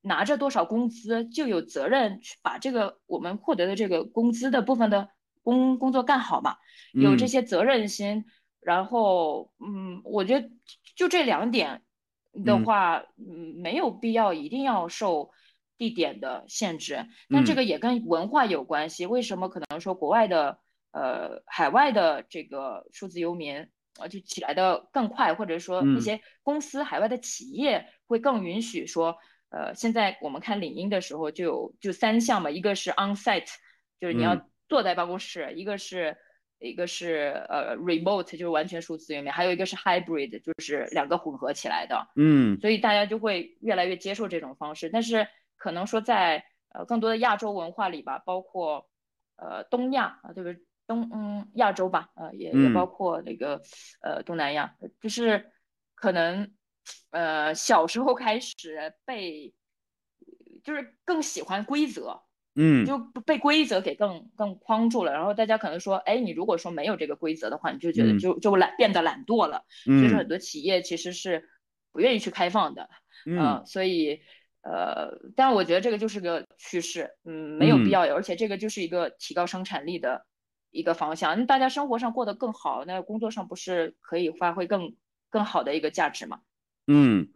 [0.00, 5.08] 拿着多少工资，就有责任去把这个我们获得的这个工资的部分的
[5.42, 6.56] 工工作干好嘛。
[6.92, 8.24] 有这些责任心，
[8.60, 10.50] 然后，嗯，我觉得
[10.96, 11.82] 就这两点。
[12.44, 15.32] 的话，嗯，没有必要一定要受
[15.80, 19.06] 地点的限制，但这个也跟文化有关系。
[19.06, 20.58] 为什么可能说国外的
[20.92, 23.66] 呃海外的这个数字游民
[23.98, 29.16] 啊就起来的更快，或者说一些公司海外的企业会更允许说，
[29.48, 33.54] 呃，现在我们看领英的时候就有就三项嘛，一个是 on site，
[33.98, 34.38] 就是你要
[34.68, 36.14] 坐在办公室，一个是。
[36.62, 44.90] 一个是呃 remote 就是完全数字游民，还有一个是 hybrid 就是两个混合起来的，嗯，所以大家就会越来越接受这种方式。
[44.90, 45.26] 但是
[45.60, 48.88] 可能说在呃更多的亚洲文化里吧，包括
[49.36, 53.60] 呃东亚啊，对不东嗯亚洲吧，呃也也包括那个
[54.00, 55.52] 呃东南亚，就是
[55.94, 56.50] 可能
[57.10, 59.52] 呃小时候开始被
[60.64, 62.22] 就是更喜欢规则。
[62.56, 69.64] 嗯，就被规则给更更框住了，然后大家可能说，哎，你如果说没有这个规则的话，你就觉得就就懒变得懒惰了。
[69.84, 71.48] 所以说很多企业其实是
[71.92, 72.90] 不愿意去开放的，
[73.24, 74.20] 嗯，所以
[74.62, 80.26] 呃，但我觉得这个就是个趋势，嗯，没有必要有，而且这个就是一个提高生产力的
[80.70, 81.38] 一个方向。
[81.38, 84.94] 那大家生活上过得更好，那工作上不是可以发挥更
[85.28, 86.40] 更好的一个价值吗？
[86.86, 87.28] 嗯。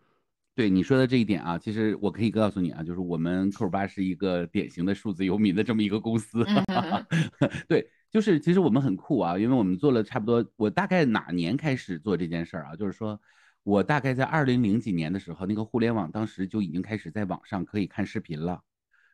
[0.56, 6.46] 对你说的这一点啊，其实我可以告诉你啊，就是我们 Q 八是一个典型的数字游民的这么一个公司。
[7.66, 12.76] 对，就是其实我们很酷啊，因为我们做了差不多，我大概哪年开始做这件事儿啊？
[12.76, 13.20] 就是说
[13.64, 18.60] 我大概在二零零几年的时候，那个互联网当时就已经开始在网上可以看视频了，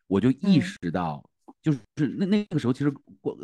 [0.07, 1.25] 我就意识到
[1.63, 1.81] 就是
[2.19, 3.39] 那那个时候其实过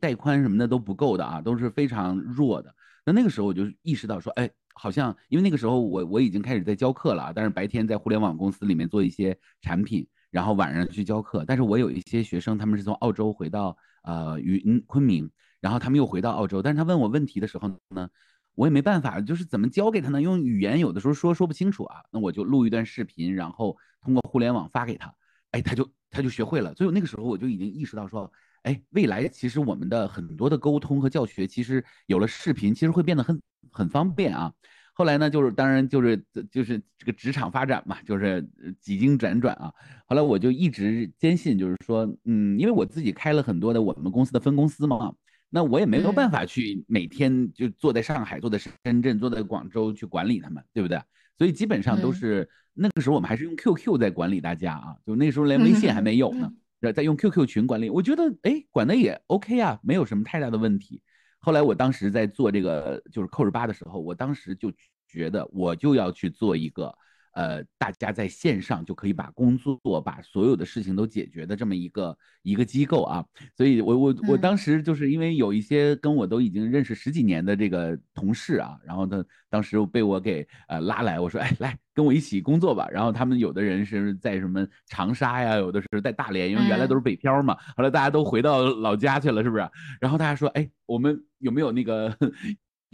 [0.00, 2.74] 带宽什么的都不够的啊，都是非常弱的。
[3.04, 11.44] 那那个时候我就意识到说，哎，好像因为那个时候我我已经开始在教课了啊，但是白天在互联网公司里面做一些产品，然后晚上去教课。
[11.46, 18.08] 但是我有一些学生，他们是从澳洲回到呃云昆明，然后他们又回到澳洲，但是他问我问题的时候呢，
[18.54, 20.20] 我也没办法，就是怎么教给他呢？
[20.20, 25.12] 用语言有的时候说说不清楚啊，那我就录一段视频，然后通过互联网发给他。
[25.50, 28.30] 哎，他就他就学会了，所以那个时候我就已经意识到说，
[28.62, 33.40] 哎，未来其实我们的很多的沟通和教学，其实有了视频，其实会变得很
[33.70, 34.52] 很方便啊。
[34.96, 38.48] 后来呢，就是当然就是就是这个职场发展嘛，就是
[38.80, 39.72] 几经辗转啊。
[40.06, 45.12] 后来我就一直坚信，就是说，嗯，因为我自己开了很多的我们公司的分公司嘛，
[45.54, 51.00] 那我也没有办法去每天就坐在上海、坐在深圳、坐在广州去管理他们，对不对？
[51.38, 52.48] 所以基本上都是。
[52.76, 61.00] 那个时候我们还是用 QQ 在管理大家啊，就那时候连微信还没有呢，在用 QQ 群管理，我觉得哎管的也 OK 啊，没有什么太大的问题。
[61.38, 64.72] 后来我当时在做这个就是扣十八的时候，我当时就
[65.06, 66.92] 觉得我就要去做一个。
[67.34, 73.24] 呃，大家在线上就可以把工作、把所有的事情都解决的这么一个一个机构啊，
[73.56, 89.68] 所以我我我当时就是因为有一些跟我都已经认识十几年的这个同事啊，然后他，当时被我给呃拉来，我说哎来跟我一起工作吧，然后他们有的人是在什么长沙呀，有的是在大连，因为原来都是北漂嘛，后来大家都回到老家去了，是不是？
[90.00, 92.16] 然后大家说哎，我们有没有那个？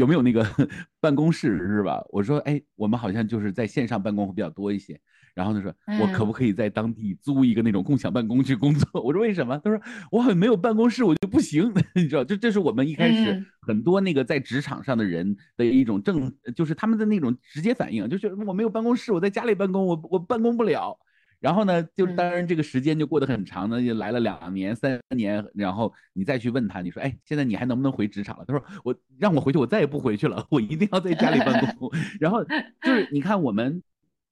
[0.00, 0.42] 有没有那个
[0.98, 2.02] 办公室是吧？
[2.08, 4.98] 我说，哎，我们好像就是在线上办公会比较多一些。
[5.34, 8.88] 然后他说，我可不可以在当地租一个那种共享办公去工作？
[9.00, 9.56] 我说为什么？
[9.62, 11.72] 他说我好像没有办公室，我就不行。
[11.94, 20.98] 你知道，这这是我们一开始很多那个在职场上的人的一种正，就是他们的那种直接反应，就是我没有办公室，我在家里办公，我我办公不了。
[21.40, 28.44] 然后呢，就当然这个时间就过得很长呢，就来了两年、三年，然后你再去问他，你说，哎，现在你还能不能回职场了？
[28.46, 31.90] 他说，我让我回去，我再也不回去了，我一定要在家里办公。
[32.20, 33.82] 然后就是你看我们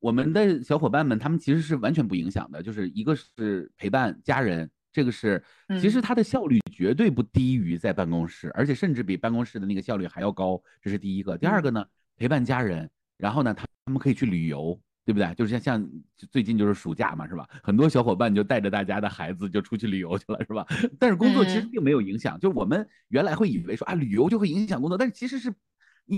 [0.01, 5.43] 我们的小伙伴们，他们其实是完全不影响的，就是一个是陪伴家人，这个是
[5.81, 11.39] 其实他的效率绝对不低于在办公室，而且甚至比办公室的那个效率还要高，这是第一个。
[11.39, 11.83] 第二个呢，
[12.19, 14.79] 陪伴家人，然后呢，他他们可以去旅游。
[15.09, 15.35] 对不对？
[15.37, 15.91] 就是像像
[16.31, 17.49] 最近就是暑假嘛，是吧？
[17.63, 20.67] 很多小伙伴就带着大家的孩子就出去旅游去了，是吧？
[21.01, 25.51] 但是工作其实并没有影响，就是我们原来会以为说啊，旅游就会影响工作，但是其实是，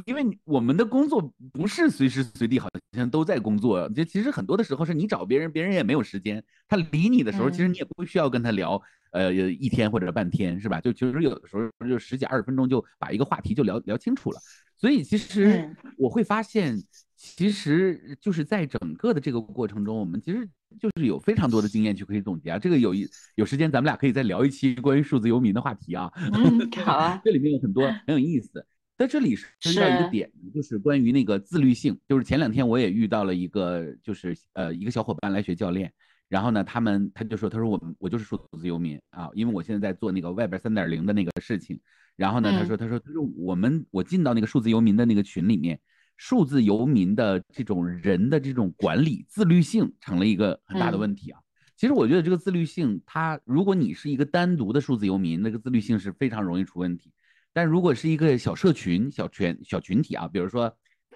[0.07, 10.81] 因为我们的工作不是随时随地好像都在工作，就其实很多的时候是你找别人，别人也没有时间，他理你的时候，其实你也不需要跟他聊，呃，一天或者半天，是吧？
[10.81, 14.41] 就其实有的时候就十几二十分钟就把一个话题就聊聊清楚了。
[14.77, 16.77] 所以其实我会发现。
[17.23, 22.59] 其实就是在整个的这个过程中，我们其实就是有非常多的经验去可以总结啊。
[22.59, 26.11] 这个有一有时间，咱们俩可以再聊一期关于数字游民的话题啊。
[26.83, 28.65] 好啊，这里面有很多很有意思。
[28.97, 31.99] 在这里涉及到一个点，就是关于那个自律性。
[32.09, 35.93] 就是前两天我也遇到了一个，就是呃一个小伙伴来学教练，
[36.27, 41.79] 然后呢，他们他就说，他说我们我就是数字游民啊，因为我现在在做那个外边三点零的那个事情。
[42.17, 45.79] 然后呢，他说他说他说我们我进到那个数字游民的那个群里面。
[46.21, 51.41] 数字游民的这种人的这种管理自律性成了一个很大的问题啊。
[51.79, 57.11] 其实我觉得这个自律性，它如果你是一个单独的数字游民，那个自律性是非常容易出问题。
[57.55, 60.69] 但如果是一个小社群、小群、小群体啊，比如说，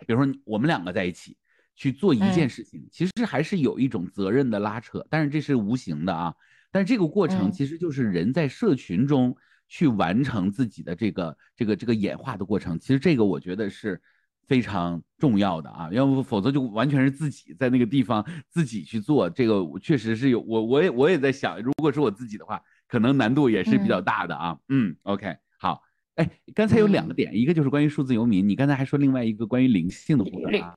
[0.07, 1.37] 比如说我们两个在一起
[1.77, 6.35] 去做一件事情，其实还是有一种责任的拉扯，但是这是无形的啊。
[6.73, 9.37] 但是这个过程其实就是人在社群中
[9.69, 12.81] 去完成自己的这个这个这个演化的过程。
[12.81, 14.01] 其实这个我觉得是。
[14.47, 24.59] 非常重要的啊，要不否则就完全是自己在那个地方自己去做，这个确实是有我我也我也在想，如果是我自己的话，可能难度也是比较大的啊。
[24.69, 25.83] 嗯，OK，好，
[26.17, 30.77] 哎，刚才有两个点，一个就是关于数字游民，你刚才还说另外一个关于灵性的部分啊。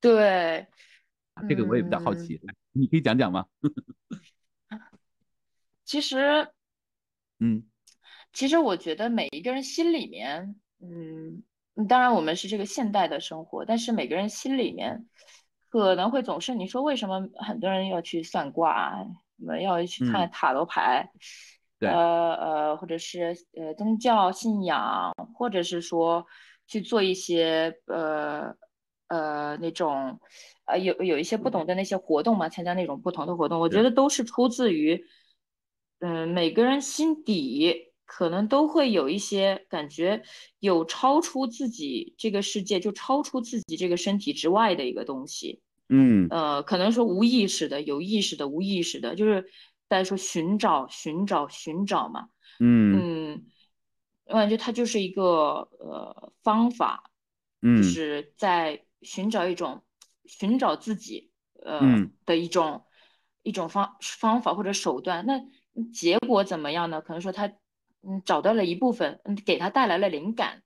[0.00, 0.66] 对，
[1.48, 2.40] 这个我也比较好奇，
[2.72, 3.46] 你可以讲讲吗？
[5.84, 6.48] 其实，
[7.40, 7.64] 嗯，
[8.32, 11.42] 其实我觉得每一个人心里面，嗯。
[11.88, 15.06] 当然，我们是这个现代的生活，但是每个人心里面
[15.70, 18.94] 可能会总是你说为什么很多人要去算卦，
[19.40, 21.10] 我们要去看塔罗牌，
[21.80, 26.26] 呃呃，或者是呃宗教信仰，或者是说
[26.66, 28.54] 去做一些呃
[29.08, 30.20] 呃那种
[30.66, 35.02] 呃有有一些不同的那些活动嘛，参加那种不同的活动，我觉得都是出自于
[36.00, 37.91] 嗯每个人心底。
[38.04, 40.22] 可能都会有一些感觉，
[40.58, 45.60] 有超出自己这个世界，就超出自己这个身体之外的一个东西。
[45.88, 49.44] 嗯，呃，可能说无意识的、有意识的、无意识的，就是
[49.88, 52.28] 大家说寻找、寻找、寻找嘛。
[52.60, 53.46] 嗯嗯，
[54.26, 57.10] 我感觉它就是一个呃方法，
[57.60, 59.82] 就是在寻找一种
[60.26, 61.30] 寻找自己
[61.64, 61.80] 呃
[62.24, 62.84] 的一种
[63.42, 65.26] 一种方方法或者手段。
[65.26, 65.42] 那
[65.92, 67.00] 结果怎么样呢？
[67.00, 67.52] 可能说他
[68.06, 70.62] 嗯找到了一部分，嗯给他带来了灵感，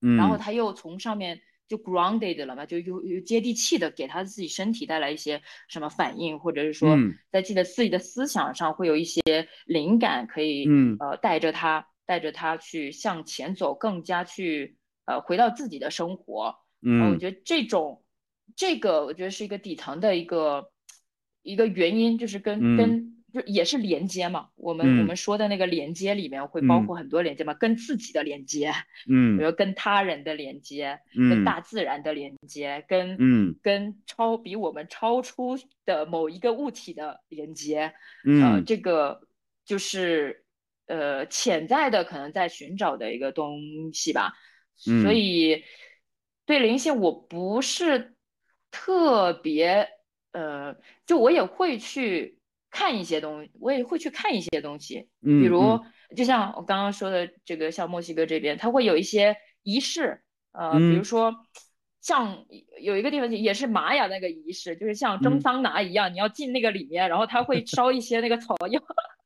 [0.00, 1.40] 然后他又从上面。
[1.70, 6.98] 就 grounded 了嘛，就又又接地气的，给他自己身体带来一些什么反应，或者是说
[7.30, 9.22] 在自己的自己的思想上会有一些
[9.66, 10.66] 灵感，可以
[10.98, 16.56] 呃带着他带着他去向前走，更加去呃回到自己的生活。
[16.82, 18.02] 嗯，我觉得这种
[18.56, 20.72] 这个我觉得是一个底层的一个
[21.42, 23.19] 一个原因，就是跟跟。
[23.32, 28.72] 就也是连接嘛，我们我们说的那个连接里面会包括很多连接嘛，跟自己的连接，
[29.08, 31.30] 嗯，比如跟他人的连接，嗯。
[31.30, 33.54] 跟大自然的连接，跟嗯。
[33.62, 37.92] 跟超比我们超出的某一个物体的连接，
[38.24, 39.20] 嗯，这个
[39.64, 40.44] 就是
[40.86, 43.60] 呃潜在的可能在寻找的一个东
[43.92, 44.32] 西吧，
[44.76, 45.62] 所以
[46.46, 48.16] 对灵性我不是
[48.72, 49.88] 特别
[50.32, 50.74] 呃，
[51.06, 52.39] 就我也会去。
[52.70, 55.78] 看一些东西，我也会去看一些东西，比如
[56.16, 61.34] 就像我刚刚说的这个，像墨西哥这边，它会有一些仪式，呃，比如说
[62.00, 62.46] 像
[62.80, 68.80] 有一个地方也是玛雅那个仪式，就是像蒸桑拿一样，你要进那个里面，然后他会烧一些那个草药。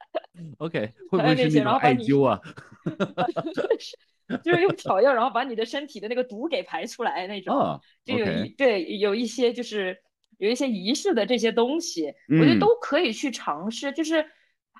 [0.59, 2.40] OK， 会不会是那种艾灸啊？
[4.42, 10.01] 就是用草药，然后把你的身体的那个毒给排出来那种，就有一对有一些就是。
[10.39, 13.93] 有一些仪式的这些东西，我觉得都可以去尝试。
[13.93, 14.24] 就是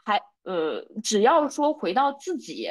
[0.05, 2.69] 还呃，只要说回到自己，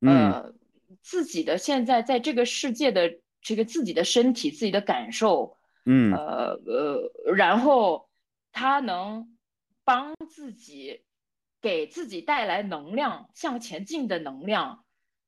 [0.00, 0.54] 呃，
[1.02, 8.08] 自己的现在在这个世界的这个自己的身体、自己的感受，嗯，呃呃，然后
[8.52, 9.36] 他能
[9.84, 11.02] 帮自己
[11.60, 14.84] 给自己带来能量、向前进的能量，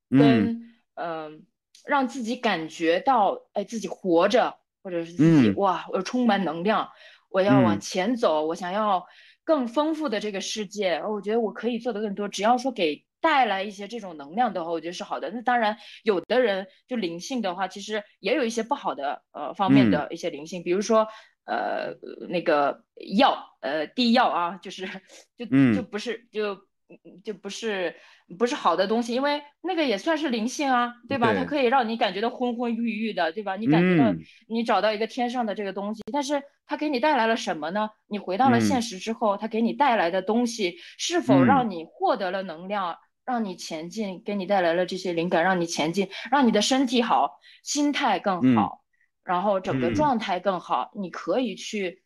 [0.09, 1.45] 跟嗯，
[1.85, 4.57] 让自己感觉到哎自己活着。
[4.85, 6.87] 或者是自己哇，我充满能量，
[7.31, 9.03] 我要往前走，我想要
[9.43, 11.01] 更丰富的这个世界。
[11.01, 15.31] 我觉得我可以做的更多，只要说给带来一些这种能量的话，我觉得是好的。
[15.31, 21.07] 那当然，有的人就灵性的话，其实也有一些不好的呃方面的一些灵性，比如说
[21.45, 21.95] 呃
[22.29, 22.83] 那个
[23.17, 24.87] 药呃地药啊，就是
[25.35, 26.55] 就就不是就。
[27.23, 27.95] 就不是
[28.37, 31.33] 不是好的东西，因为那个也算是灵性啊，对吧？
[31.33, 33.55] 它可以让你感觉到昏昏欲欲的，对吧？
[33.55, 34.13] 你感觉到
[34.47, 37.89] 你找到一个天上的这个东西，但是它给你带来了什么呢？
[38.07, 48.81] 你回到了现实之后，它给你带来的东西是否让你获得了能量，让你前进，给你带来了这些灵感，让你前进，让你的身体好，心态更好，
[49.23, 52.03] 然后整个状态更好，你可以去。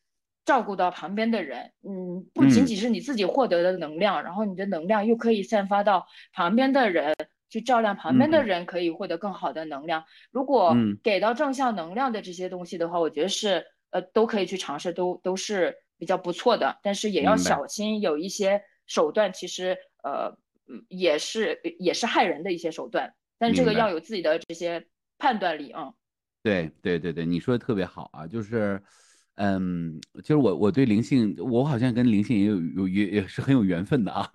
[0.49, 7.13] 照顾到旁边的人，嗯，不仅仅是你自己获得的能量，然后你的能量又可以散发到旁边的人，
[7.51, 10.03] 去照亮旁边的人，可以获得更好的能量。
[10.31, 16.79] 如果给到正向能量的这些东西的话，我觉得是呃都可以去尝试，都都是比较不错的。
[16.81, 20.35] 但是也要小心，有一些手段其实呃
[20.87, 24.83] 也是也是害人的一些手段，但这个要有自己的这些
[25.19, 25.93] 判断力啊。
[26.41, 28.81] 对对对对，你说的特别好啊，就是。
[29.41, 34.29] 嗯，就是我我对灵性，我好像跟灵性也有有也也是很有缘分的啊，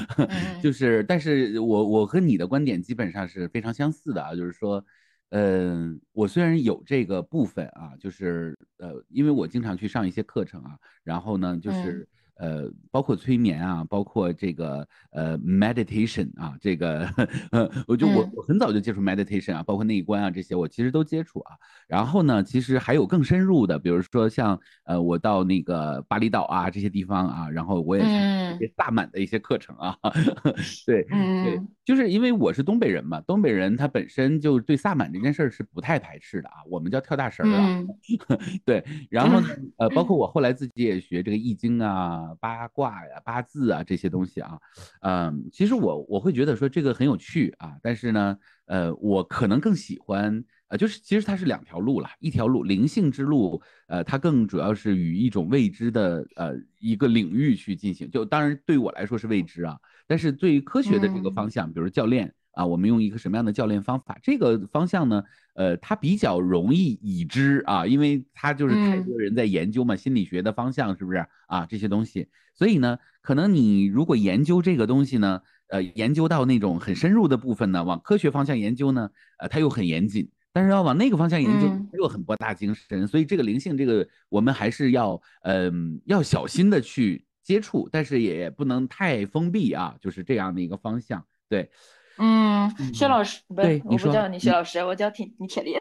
[0.62, 4.82] 就是，但是我我和你的观点基本上是非常相似的啊，就是说，
[5.28, 12.08] 嗯，我虽然有这个部分啊，就是呃，因为我经常去上一些课程啊，然后呢，就是。
[12.36, 17.06] 呃，包括催眠啊，包括这个呃 meditation 啊，这个
[17.50, 21.54] 呃，我就我我很早就接触 meditation 啊，包括内观啊这些，我其实都接触啊。
[21.86, 29.96] 然后呢，其实还有更深入的，比如说像呃，我到那个巴厘岛啊这些地方啊，然后我也一些萨满的一些课程啊，
[30.84, 37.82] 对对，就是因为我是东北人嘛，东北人他本身就对萨满这件事儿是不太排斥的啊，我们叫跳大神啊，
[38.66, 38.84] 对。
[39.08, 42.25] 然后呢，呃，包括我后来自己也学这个易经啊。
[42.40, 44.58] 八卦呀、八字啊这些东西啊，
[45.00, 62.32] 嗯，其实我我会觉得说这个很有趣啊，但是呢，呃，我可能更喜欢，呃，就是其实它是两条路了，一条路灵性之路，呃，它更主要是与一种未知的呃一个领域去进行，就当然对我来说是未知啊，但是对于科学的这个方向，比如教练。
[62.56, 64.18] 啊，我们用一个什么样的教练方法？
[64.22, 65.22] 这个方向呢？
[65.52, 71.66] 呃，它比较容易已知啊，因为它就是太多人在研究嘛，心理学的方向是不是啊？
[71.68, 83.06] 这些东西，所以呢，可能你如果研究这个东西呢，呃，研究到那种很深入的部分呢，往科学方向研究呢，呃，它又很严谨；但是要往那个方向研究，又很博大精深。
[83.06, 87.24] 所以这个灵性，这个我们还是要，嗯，要小心的去。
[87.46, 91.24] 接触，但是也不能太封闭啊，就是这样的一个方向。
[91.48, 91.70] 对，
[92.18, 95.76] 嗯，薛老师，不对，我不叫你薛老师，我叫铁你铁林。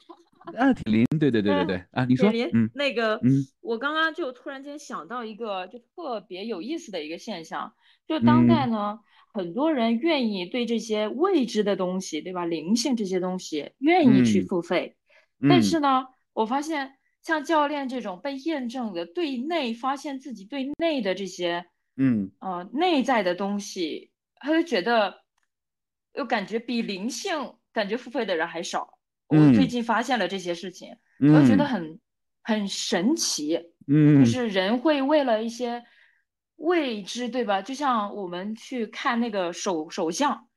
[0.57, 7.73] 啊，铁林，对对对对对，啊，你说，嗯，那个，嗯，我刚刚就突然间想到一个就特别有意思的一个现象，
[8.07, 8.67] 就当代。
[8.67, 8.99] 呢，
[9.33, 12.45] 很多人愿意对这些未知的东西，对吧？
[12.45, 14.95] 灵性这些东西愿意去付费，
[15.49, 21.65] 但是呢，我发现像教练这种被验证的对内发现自己对内的这些，
[21.97, 25.23] 嗯，呃，内在的东西，他就觉得，
[26.17, 28.97] 又感觉比灵性感觉付费的人还少。
[29.27, 31.99] 我最近发现了这些事情，我觉得很
[32.43, 33.59] 很神奇。
[33.87, 35.83] 嗯，就是人会为了一些
[36.55, 37.61] 未知，对吧？
[37.61, 40.47] 就像我们去看那个手手相，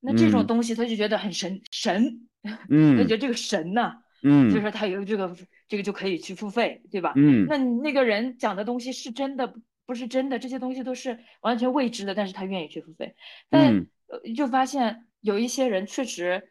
[0.00, 2.26] 那这种东西他就觉得很神神，
[2.70, 3.92] 嗯，他觉得这个神呢，
[4.22, 5.36] 嗯，所以说他有这个
[5.68, 7.12] 这个就可以去付费，对吧？
[7.16, 9.54] 嗯，那那个人讲的东西是真的
[9.84, 10.38] 不是真的？
[10.38, 13.14] 这些东西都是完全未知的，但是他愿意去付费，
[13.50, 13.86] 但
[14.34, 16.50] 就发现有一些人确实。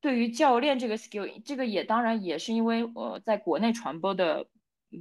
[0.00, 4.46] 对于教练这个 skill，这个也当然也是因为呃在国内传播的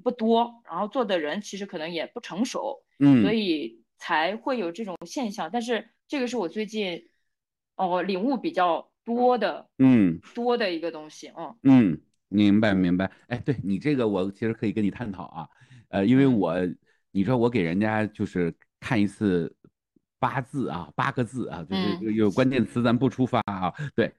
[0.02, 5.52] 不多，然后做的人其实可能也不成熟，嗯，所以才会有这种现象。
[5.54, 7.10] 但是这个是我最近
[7.76, 13.12] 哦领悟比较多的，嗯，多的一个东西，嗯嗯，明白明白。
[13.28, 15.48] 哎，对你这个我其实可以跟你探讨啊，
[15.89, 16.56] 呃，因为我
[17.12, 19.56] 你知道我给人家就是看一次
[20.20, 24.11] 八字啊，八个字啊，就是有关键词咱不出发啊，对。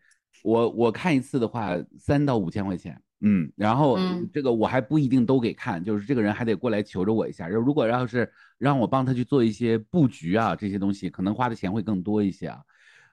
[0.45, 3.99] 我我看一次的话，三到五千块钱，嗯，然后
[4.33, 7.49] 这个我还不一定都给看，就是这个人还得过来求着我一下。
[7.49, 12.61] 如果要是让我帮他去做一些布局啊，这些东西可能花的钱会更多一些啊。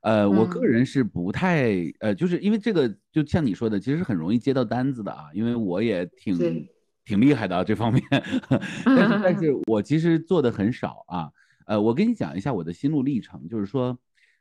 [0.03, 6.67] 呃，我个人是不太呃，就是因为这个，就像你说的，其实很容易接到单子的啊，因为我也挺
[7.05, 8.03] 挺厉害的这方面，
[8.85, 11.31] 但是但是 我其实做的很少啊。
[11.65, 13.97] 呃，我跟你讲一下我的心路历程，就是说。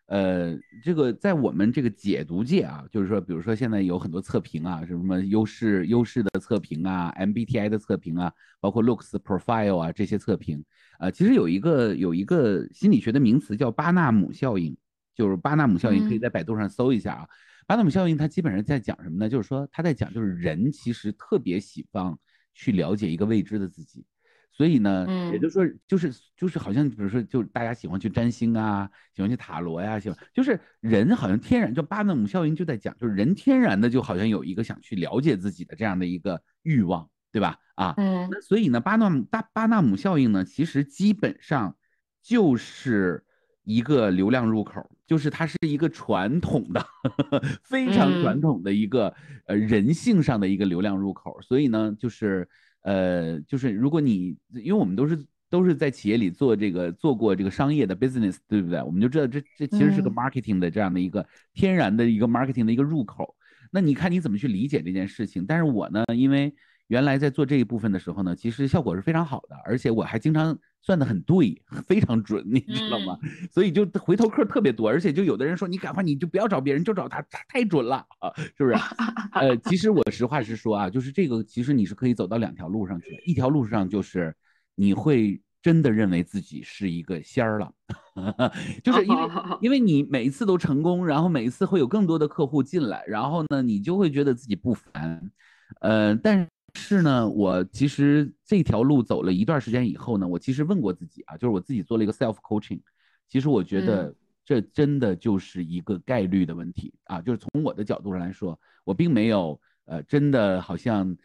[0.07, 10.63] 呃，这个在我们这个解读界啊，就是说，比如说现在有很多测评啊，什么优势优势的测评啊，MBTI 的测评啊，包括 Looks Profile 啊这些测评，
[10.99, 14.77] 呃，其实有一个有一个心理学的名词叫巴纳姆效应，
[15.15, 17.29] 就是巴纳姆效应，可以在百度上搜一下啊。
[17.67, 19.27] 巴纳姆效应它基本上在讲什么呢？
[19.27, 22.15] 就是说他在讲，就是人其实特别喜欢
[22.53, 24.05] 去了解一个未知的自己。
[24.57, 37.59] 所以呢，也就是说，就是就是好像，比如说，就大家喜欢去占星啊，喜欢去塔罗呀，喜欢就是人好像天然就巴纳姆效应就在讲，就是人天然的就好像有一个想去了解自己的这样的一个欲望，对吧？
[37.75, 41.77] 啊，嗯，那所以呢，巴纳姆大巴纳姆效应呢，其实基本上
[42.23, 43.25] 就是
[43.65, 46.87] 一个流量入口，就是它是一个传统的
[47.67, 49.13] 非常传统的一个
[49.47, 52.49] 呃人性上的一个流量入口，所以呢，就是。
[52.85, 55.19] 呃，就是如果你，因为我们都是
[55.51, 58.83] 都是在企业里做这个做过这个商业的 business，对不对？
[58.83, 63.35] 我们就知道这这其实是个 marketing 的这样的一个天然的一个 marketing 的一个入口。
[63.71, 65.45] 那你看你怎么去理解这件事情？
[65.47, 66.55] 但是我呢，因为
[66.89, 73.19] 原来在做这一部分的时候呢，其实效果是非常好的，而且我还经常算的很对，非常准，你知道吗？
[73.51, 78.75] 所以就回头客特别多，而且就有的人说你赶快你就不要找别人，就找他，他太准了啊，是不是？
[79.33, 84.37] 呃，其实我实话实说啊，就是这个其实你是可以走到两条路上去的，一条路上就是
[84.75, 87.73] 你会真的认为自己是一个仙儿了，
[88.85, 89.31] 就是因为
[89.63, 95.31] 因为你每一次都成功，然后每一次会有更多的客户进来，然后呢，你就会觉得自己不凡，
[95.81, 96.47] 呃，但。
[96.77, 102.81] 是呢，我其实这条路走了一段时间以后呢，我其实问过自己啊，就是我自己做了一个 self coaching，
[103.29, 104.15] 其实我觉得
[104.45, 111.17] 这真的就是一个概率的问题啊，就是从我的角度上来说，我并没有呃真的好像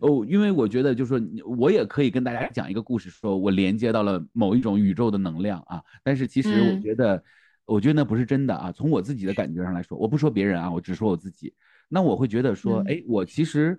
[0.00, 7.22] 哦，因为我觉得就是说我也可以跟大家讲一个故事，说我连接到了某一种宇宙的能量啊，但是其实我觉得，
[7.66, 11.52] 我觉得那不是真的啊，从我自己的感觉上来说，我不说别人啊，我只说我自己，
[11.88, 13.78] 那我会觉得说，哎，我其实。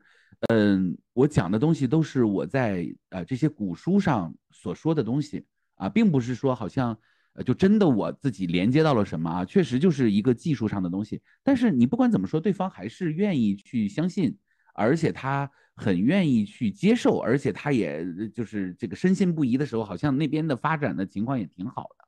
[0.49, 6.97] 嗯，我讲的东西都是我在呃这些古书上所说的东西啊，并不是说好像
[7.33, 11.21] 呃就真的我自己连接到了什么啊，确实就是一个技术上的东西。
[11.43, 14.38] 但是你不管怎么说，对方还是愿意去相信，
[14.73, 22.05] 而且他很愿意去接受，而且他也就是这个深信不疑的时候，好像那边的发展的情况也挺好的。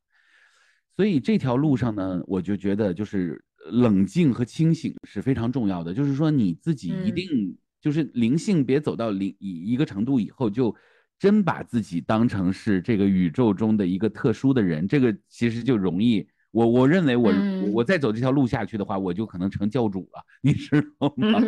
[0.95, 7.57] 所以这条路上呢，我就觉得就是冷静和清醒是非常重要的，就是说你自己一定。
[7.81, 10.75] 就是灵性别走到灵一一个程度以后，就
[11.19, 16.27] 真把自己当成是这个宇宙中的一个特殊的人，这个其实就容易。
[16.51, 17.31] 我我认为我
[17.73, 21.39] 我再走这条路下去的话，我就可能成教主了，你知道吗？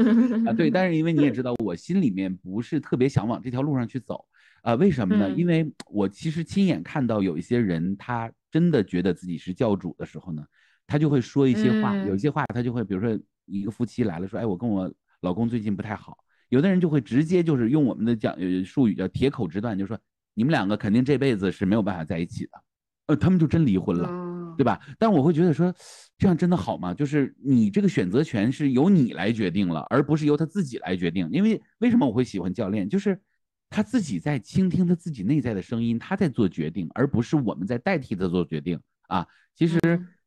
[0.45, 0.69] 啊，对。
[0.69, 4.23] 但是因为你也知道，我心里面不是特别想往这条路上去走，
[4.61, 5.29] 啊，为什么呢？
[5.31, 10.43] 因为我其实亲眼看到有一些人，他真的觉得自己是教主的时候呢，
[10.85, 16.17] 他就会说一些话，有一些话他就会，比如说一个夫妻来了，说，哎，我跟我老公最近不太好，
[16.49, 19.99] 有的人就会直接就是用我们的讲术语叫铁口直断，就说
[20.33, 22.51] 你们两个肯定这辈子是没有办法在一起的，
[23.07, 24.79] 呃，他们就真离婚了，对吧？
[24.97, 25.73] 但我会觉得说，
[26.17, 26.93] 这样真的好吗？
[26.93, 31.29] 就是你这个选择权是由你来决定了，而不是由他自己来决定。
[31.31, 32.87] 因为为什么我会喜欢教练？
[32.89, 33.19] 就是。
[33.71, 39.23] 他自己在倾听他自己内在的声音，他在做决定，而不是我们在代替他做决定啊。
[39.53, 39.77] 其实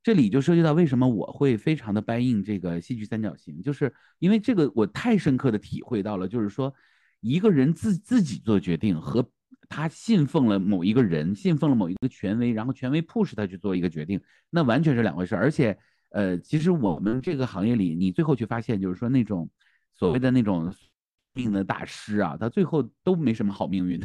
[0.03, 6.74] 这里就涉及到为什么我会非常的 buy in 这个戏剧三角形，就是因为这个我太深刻的体会到了，就是说
[7.20, 9.30] 一个人自自己做决定和
[9.68, 15.36] 他信奉了某一个人，信奉了某一个权威，然后权威 push 他去做一个决定，那完全是两回事。
[15.36, 15.78] 而且，
[16.11, 19.48] 呃，其实我们这个行业里，你最后去发现，就是说那种
[19.92, 20.74] 所谓的那种。
[21.34, 23.98] 命的大师啊，他最后都没什么好命运，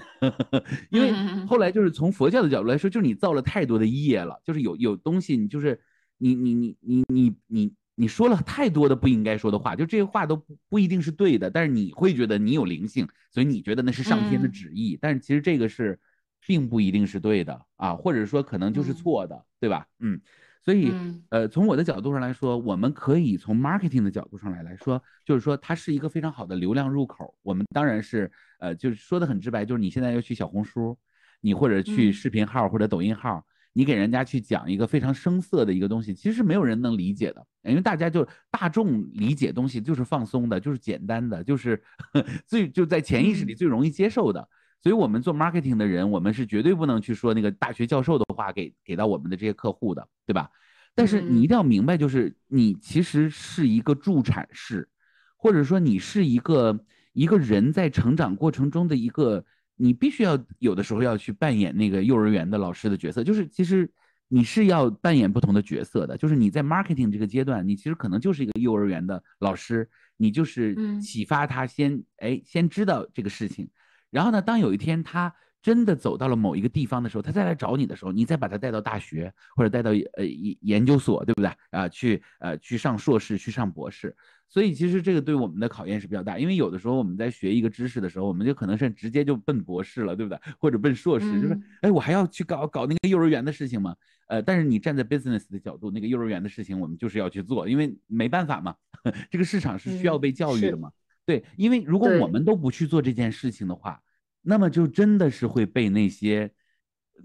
[0.90, 1.12] 因为
[1.46, 5.78] 后来就是从佛教的角度来说，就是你造了太多的业了，就是有有东西你就是
[6.18, 16.00] 你你你你你你你说了太多的不应该说的话，就这些话都不不一定是对的，但是你会觉得你有灵性，所以你觉得那是上天的旨意，但是其实这个是
[16.46, 19.88] 并不一定是对的啊，或者说可能就是错的，对吧？
[20.00, 20.20] 嗯。
[20.64, 20.92] 所以，
[21.30, 27.34] 呃，从我的角度上来说，我们可以从 marketing 的角度上来来说，就是说它是一个非常好的流量入口。
[27.42, 30.98] 我们当然是，呃，就是说的很直白，就是你现在要去小红书，
[31.40, 33.46] 你或者去视频号或者抖音号，
[33.78, 41.80] 你给人家去讲一个非常生涩的一个东西，其实没有人能理解的，因为大家就大众理解东西就是放松的，就是简单的，就是
[42.48, 44.50] 最就在潜意识里最容易接受的。
[44.82, 50.50] 所以我们做 marketing 的人，我们是绝对不能去说那个大学教授的话给给到我们的这些客户的，对吧？
[50.96, 54.90] 但是你一定要明白，就是你其实是一个助产士，
[55.36, 56.80] 或者说你是一个
[57.14, 59.46] 一个人在成长过程中的一个，
[59.78, 63.90] 你必须要有的时候要去扮演那个幼儿园的老师的角色，就是其实
[64.28, 73.70] 你是要扮演不同的角色的，就是你在 marketing 这个阶段，你其实可能就是一个幼儿园的老师，你就是启发他先哎先知道这个事情。
[74.10, 81.88] 然后呢，当有一天他真的走到了某一个地方的时候，他再来找你的时候，你再把他带到大学或者带到呃研研究所，对不对啊？
[81.90, 84.16] 去呃去上硕士，去上博士。
[84.50, 90.40] 所以其实这个对我们的考验是比较大，因为有的时候我们在学一个知识的时候，我们就可能是直接就奔博士了，对不对？
[90.58, 93.94] 或者奔硕士，就是哎，我还要去搞搞那个幼儿园的事情吗？
[94.28, 98.74] 呃，但是你站在 business 的角度，那个幼儿园的事情我们就是要去做，因为没办法嘛，
[99.30, 100.92] 这个市场是需要被教育的嘛。
[101.26, 104.02] 对，因为如果我们都不去做这件事情的话，
[104.50, 106.50] 那么就真的是会被那些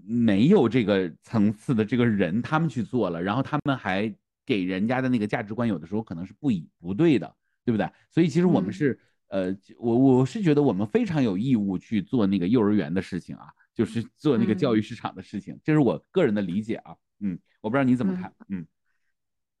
[0.03, 4.13] 没有这个层次的这个人他们去做了，然后他们还
[4.45, 7.89] 给人家的那个价值观有的时候可能是不以不对的，对不对？
[8.11, 8.99] 所以其实我们是
[9.29, 16.93] 呃，我我是觉得我们非常有义务去做那个幼儿园的事情啊，就是做那个教育市场的事情，这是我个人的理解啊。
[17.21, 18.33] 嗯，我不知道你怎么看。
[18.49, 18.67] 嗯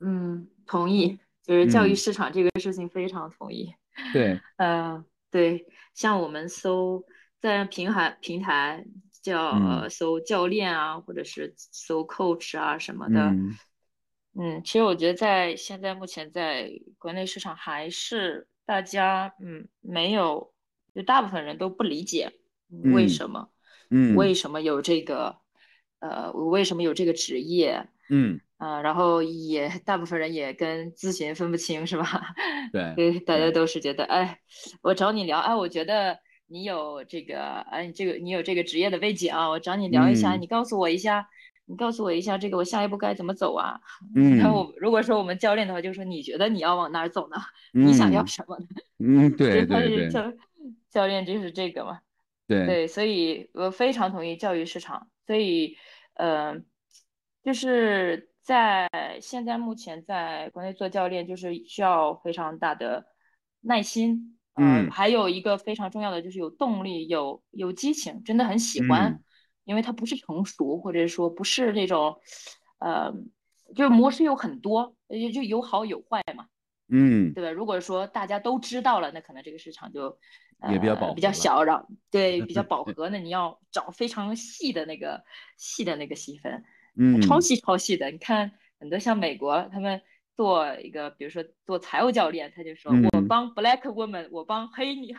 [0.01, 3.73] 嗯，同意，就是教育市场这个事情非常同意。
[4.11, 5.01] 对，呃，
[5.31, 7.01] 对，像我们搜。
[7.43, 8.85] 在平台平台
[9.21, 13.19] 叫呃搜教练啊，或者是搜 coach 啊什么的，
[14.39, 20.53] 嗯，其实我觉得在现在目前在国内市场还是大家嗯没有，
[20.95, 22.31] 就大部分人都不理解
[22.93, 23.49] 为什么，
[23.89, 25.35] 嗯，为什么有这个
[25.99, 28.39] 呃为什么有这个职业，嗯。
[28.55, 32.05] 啊，然后也大部分人也跟咨询分不清是吧？
[32.71, 34.39] 对，大家都是觉得哎，
[34.81, 36.17] 我找你聊哎，我觉得。
[36.53, 37.41] 你有这个，
[37.71, 41.27] 哎，这个你有这个职业的背景啊，我找你聊一下，你告诉我一下，
[41.65, 43.81] 你告诉我一下，这个我下一步该怎么走啊？
[44.15, 47.37] 嗯，然后如果说我们教练的话，就说你觉得你要往哪儿走呢？
[47.73, 48.65] 你想要什么呢？
[49.03, 50.31] 嗯，对对对，教
[50.91, 51.99] 教练就是这个嘛。
[52.45, 55.75] 对对，所以我非常同意教育市场，所以
[56.13, 56.55] 呃，
[57.41, 58.87] 就是在
[59.19, 63.07] 现在目前在国内做教练，就是需要非常大的
[63.61, 64.37] 耐心。
[64.55, 69.19] 嗯，还有一个非常重要的就是有动力，有有激情，真的很喜欢，
[69.65, 72.19] 因为它不是成熟，或者说不是那种，
[72.77, 73.11] 呃，
[73.75, 76.45] 就是模式有很多，也就有好有坏嘛，
[76.87, 77.49] 嗯，对吧？
[77.51, 80.19] 如果说大家都知道了，那可能这个市场就
[80.69, 85.23] 也比较饱，比较小，然后对 比较饱和，那你要找非常细的那个
[85.57, 86.63] 细的那个细分，
[86.95, 90.01] 嗯，超细超细的，你看很多像美国他们。
[90.35, 95.13] 做一个，比如说做财务教练，他就说我帮 black woman，我帮黑女，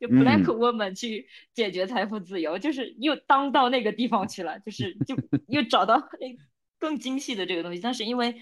[0.00, 5.16] 就 black woman 去解决财富自由，就是又当到那个地方去了，就是就
[5.46, 6.36] 又找到那
[6.78, 7.80] 更精细的这个东西。
[7.80, 8.40] 但是因为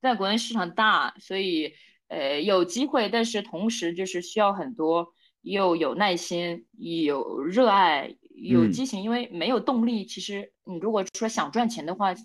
[0.00, 1.74] 在国内市场大，所以
[2.08, 5.12] 呃有机会，但是同时就是需要很多
[5.42, 12.24] 又有耐心、有热爱、有激情，因为没有动力，其实你如果说想赚钱的话，就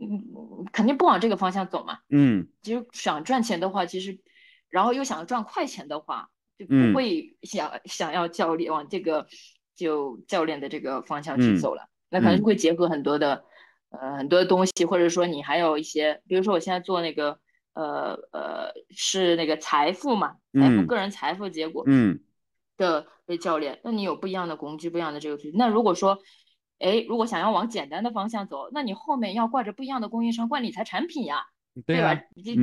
[0.00, 1.98] 嗯肯定不往这个方向走嘛。
[2.08, 4.18] 嗯，其实想赚钱的话，其实
[4.68, 6.28] 然后又想赚快钱的话，
[6.58, 9.26] 就不会想想要教练往这个
[9.76, 11.88] 就教练的这个方向去走了。
[12.08, 13.44] 那可能会结合很多的
[13.90, 17.38] 呃很多的东西，或者说你还有一些，比如说我现在做那个
[17.74, 21.84] 呃呃是那个财富嘛，财富个人财富结果。
[21.86, 22.20] 嗯。
[22.76, 25.50] 的的教练，那你有不一样的工具，不一样的这个图。
[25.52, 26.18] 那如果说，
[26.80, 31.46] 哎，如果想要往简单的方向走，那你后面要挂着不一样的供应商，挂理财产品呀，
[31.86, 32.14] 对吧？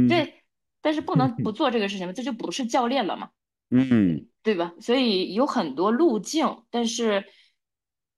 [0.09, 0.43] 对，
[0.81, 3.29] 但是不能不 做这个事情这就不是教练了嘛，
[3.69, 4.73] 嗯，对吧？
[4.81, 7.25] 所以有很多路径，但是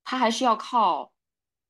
[0.03, 1.11] 他还是要靠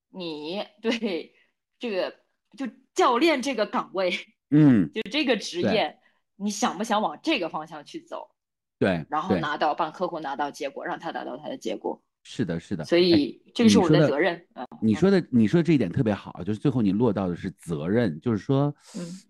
[0.09, 1.33] 你对
[1.79, 2.15] 这个
[2.55, 4.13] 就教练这个岗位，
[4.51, 5.97] 嗯，就这个职业，
[6.35, 8.29] 你想不想往这个方向去走？
[8.77, 12.01] 对，然后拿到帮客户拿到结果，让他达到他的结果。
[12.23, 12.83] 是的，是的。
[12.83, 14.39] 所以这个是我的责任。
[14.81, 18.73] 你说的，你说的这一点特别好，就是最后你落到的是责任，就是说，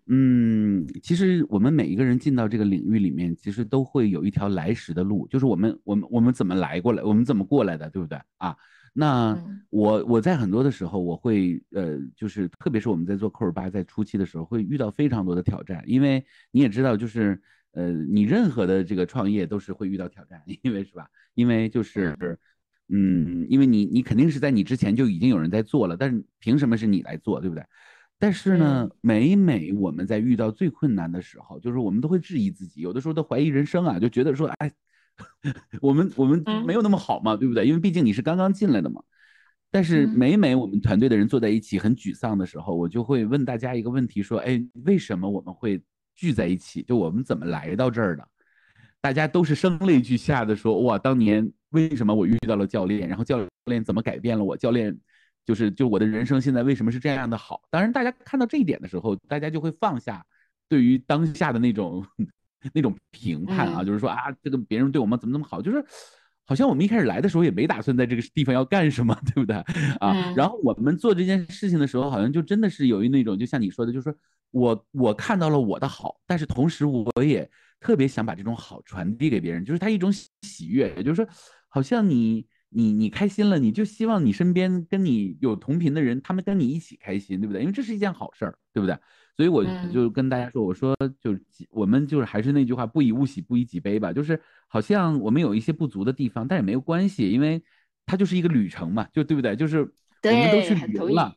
[0.06, 8.56] 嗯嗯，其实我们每一个人进到这个领域里面，其实都会有一条来时的路，就是我们，我们，我们怎么来过来，我们怎么过来的，对不对啊？
[8.92, 9.38] 那
[9.70, 17.40] 我我在很多的时候，我会呃，就是特别是我们在做扣尔巴在初期的时候，会遇到非常多的挑战，因为你也知道，就是。
[17.72, 21.06] 呃，你任何的这个创业都是会遇到挑战，因为是吧？
[21.34, 22.16] 因为就是，
[22.92, 27.64] 嗯，因为你你肯定是在你之前就已经有人在做了，但是凭什么是你来做，对不对？
[28.18, 34.72] 但是呢，每每我们在遇到最困难的时候，就是我们都会质疑自己，有的时候都怀疑人生啊，就觉得说，哎，
[35.80, 37.66] 我们我们没有那么好嘛，对不对？
[37.66, 39.02] 因为毕竟你是刚刚进来的嘛。
[39.70, 45.82] 但是每每我们团队的人坐在一起很沮丧的时候，我就会问大家一个问题，说，哎，为什么我们会？
[46.16, 48.28] 聚在一起，就我们怎么来到这儿的？
[49.00, 53.08] 大家都是声泪俱下的说：“哇，当年为什么我遇到了教练？
[53.08, 54.56] 然后教练怎么改变了我？
[54.56, 54.96] 教练
[55.44, 60.24] 就是就我的人生现在为什么是这样的好？”当然，大家看到这一点的时候，大家就会放下
[60.68, 62.06] 对于当下的那种
[62.72, 65.60] 那种评判啊，就是说啊，这个别人对我们怎么怎么好？
[65.62, 65.84] 就是
[66.46, 69.56] 好像我们一开始来的时候也没打算在这个地方要干什么，对不对
[70.00, 70.32] 啊？
[70.36, 74.14] 然后我们做这件事情的时候，好像就真的是有一那种，就像你说的，就是说。
[74.52, 77.48] 我我看到了我的好，但是同时我也
[77.78, 81.28] 特别想把这种好传递给别人，就是他一种喜悦，也就是说，
[81.70, 87.62] 好像你你你开心了，你就希望你身边跟你有同频的人，他们跟你一起开心，对不对？
[87.62, 88.94] 因为这是一件好事儿，对不对？
[89.36, 94.12] 所以我就跟大家说，我说就是我们就是还是那句话，不以物喜，不以己悲吧。
[94.12, 97.62] 就是好像我们有一些不足的地方，但也没有关系，因为
[98.04, 99.56] 它就是一个旅程嘛，就对不对？
[99.56, 99.90] 就是。
[100.22, 101.34] 我们都去旅游了，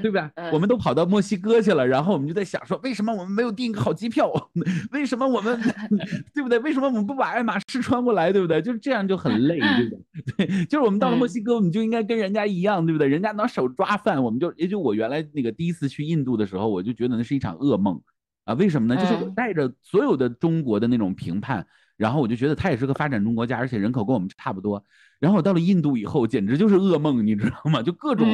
[0.00, 0.30] 对吧？
[0.52, 4.30] 我们都跑到墨西哥去了，然后我们就在想说，为什么我们没有订一个好机票？
[4.92, 5.58] 为什么我们，
[6.32, 6.58] 对不对？
[6.60, 8.62] 为什么我们不把爱马仕穿过来，对不对？
[8.62, 9.96] 就是这样就很累，对不
[10.36, 10.46] 对？
[10.46, 13.08] 对，就是我们到了墨西哥，我们就应该跟人家一样，对不对？
[13.08, 18.00] 人家拿手抓饭，我们就也就我原来那个第一次去印度的时候，我就觉得那是一场噩梦
[18.44, 18.54] 啊！
[18.54, 19.00] 为什么呢？
[19.00, 21.66] 就是我带着所有的中国的那种评判，
[22.00, 24.82] 然后我就觉得它也是个发展中国家，而且人口跟我们差不多。
[25.18, 27.82] 然后我到了印度以后，简直就是噩梦，你知道吗？
[27.82, 28.26] 就各种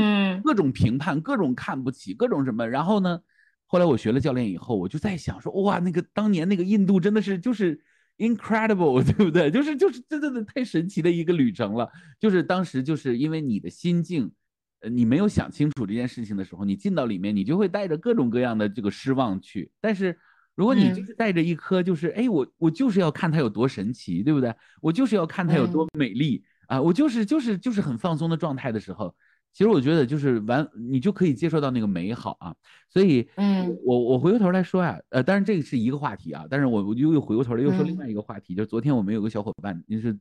[0.44, 2.68] 各种评判，各种看不起，各种什么。
[2.68, 3.18] 然后呢，
[3.66, 7.82] 后来我学了教练以后，我就在想说，哇，那个当年那个印度真的是就是
[8.18, 9.50] incredible，对不对？
[9.50, 11.90] 就是就是真的太神奇的一个旅程了。
[12.20, 14.30] 就是当时就是因为你的心境，
[14.78, 19.72] 呃，你没有想清楚这件事情的时候，你进到里面，你就会带着各种各样的这个失望去。
[19.80, 20.16] 但是
[20.56, 24.52] 如果你就是带着一颗就是哎，我我就是要看它有多神奇，对不对？
[24.80, 26.42] 我就是要看它有多美丽。
[26.66, 29.14] 啊，我就是就是就是很放松的状态的时候，
[29.52, 32.52] 其实我觉得就是完，你就可以接受到那个美好啊。
[32.88, 40.18] 所以，嗯，我我回过头来说呀，呃，当然这个是一个话题啊，但是我我就又回过头来又说另外一个话题，就是昨天我们有个小伙伴，就是。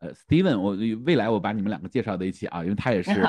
[0.00, 3.20] 呃，Steven，我未来我把你们两个介绍在一起啊，因为他也 是，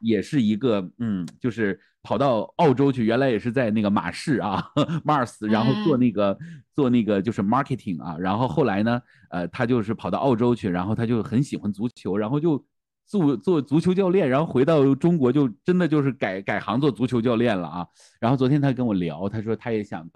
[0.00, 4.62] 也是一个，嗯，就是跑到澳洲去，原来也是在那个马氏啊，
[5.06, 6.38] Mars，然后做那个
[6.74, 9.00] 做那个就是 marketing 啊，然后后来呢，
[9.30, 12.62] 呃，他就是跑到澳洲去，然后他就很喜欢足球，然后就
[13.06, 17.86] 做做足球教练，然后回到中国就真的就是改改行做足球教练了啊，
[18.20, 20.06] 然后昨天他跟我聊，他说他也想。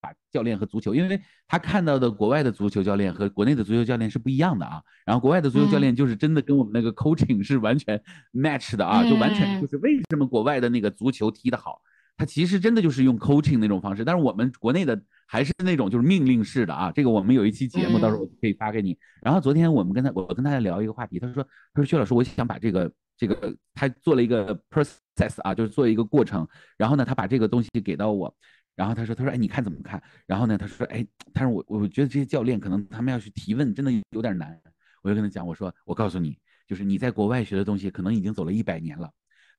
[0.00, 4.80] 把教练和足球，因为他看到的国外的足球教练和国内的足球教练是不一样的啊。
[5.04, 8.00] 然后国外的足球教练就是真的跟我们那个 coaching 是完全
[8.32, 11.80] match 的啊，就完全就是为什么国外的那个足球踢得好，
[12.16, 14.04] 他其实真的就是用 coaching 那种方式。
[14.04, 16.90] 但是我们国内的还是那种就是命令式的啊。
[16.90, 18.96] 这个我们有一期节目，到时候我可以发给你。
[19.22, 21.42] 然后昨天我们跟他，我跟他聊一个话题，他说，
[21.74, 26.46] 他说薛老师，我想把这个这个他做了一个 process 啊，就是做一个过程。
[26.78, 28.34] 然后呢，他把这个东西给到我。
[28.76, 30.02] 然后他说：“他说，哎，你看怎么看？
[30.26, 34.58] 然后呢，他说，哎，他说我，我觉得这些教练可能他们要去提问，真的有点难。
[35.02, 39.10] 我就跟他讲，我说，我告诉你，就是你在国外学的东西可能已经走了一百年了。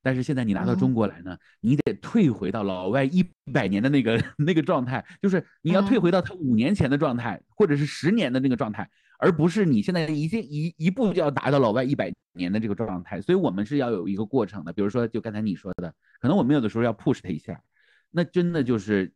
[0.04, 8.90] 但是现在你拿到中国来呢，你得退回到老外一百年的那个 那个状态，就是你要退回到他五年前的状态，或者是十年的那个状态，
[9.20, 13.20] 而不是你现在一进一一步就要达到老外一百年的这个状态。
[13.20, 14.72] 所以我们是要有一个过程的。
[14.72, 17.62] 比如说，就刚才你说的，可能我们有的时候要 push 他一下，
[18.12, 19.12] 那真的就是，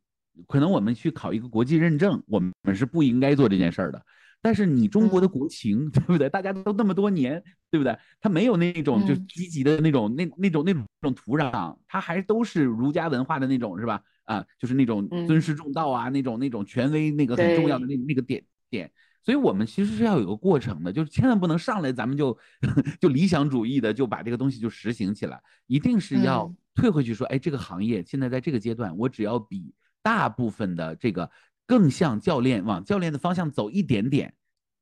[0.48, 4.02] 可能我们去考一个国际认证，我们是不应该做这件事儿的。
[4.42, 6.28] 但是你中国的国情， 对不对？
[6.28, 7.96] 大家都那么多年，对不对？
[8.20, 14.02] 他没有那种就积极的那种那那种那种那种土壤，他还都是儒家文化的那种，是吧？
[14.24, 18.90] 啊，就是那种尊师重道啊，那种那种权威那个很重要的那那个点点。
[19.24, 22.38] 所以我们其实是要有个过程的，就是千万不能上来咱们就
[23.00, 31.28] 就理想主义的就把这个东西就实行起来，一定是要退回去说，哎，这个行业现在在这个阶段，我只要比大部分的这个。
[31.68, 34.32] 更像教练往教练的方向走一点点，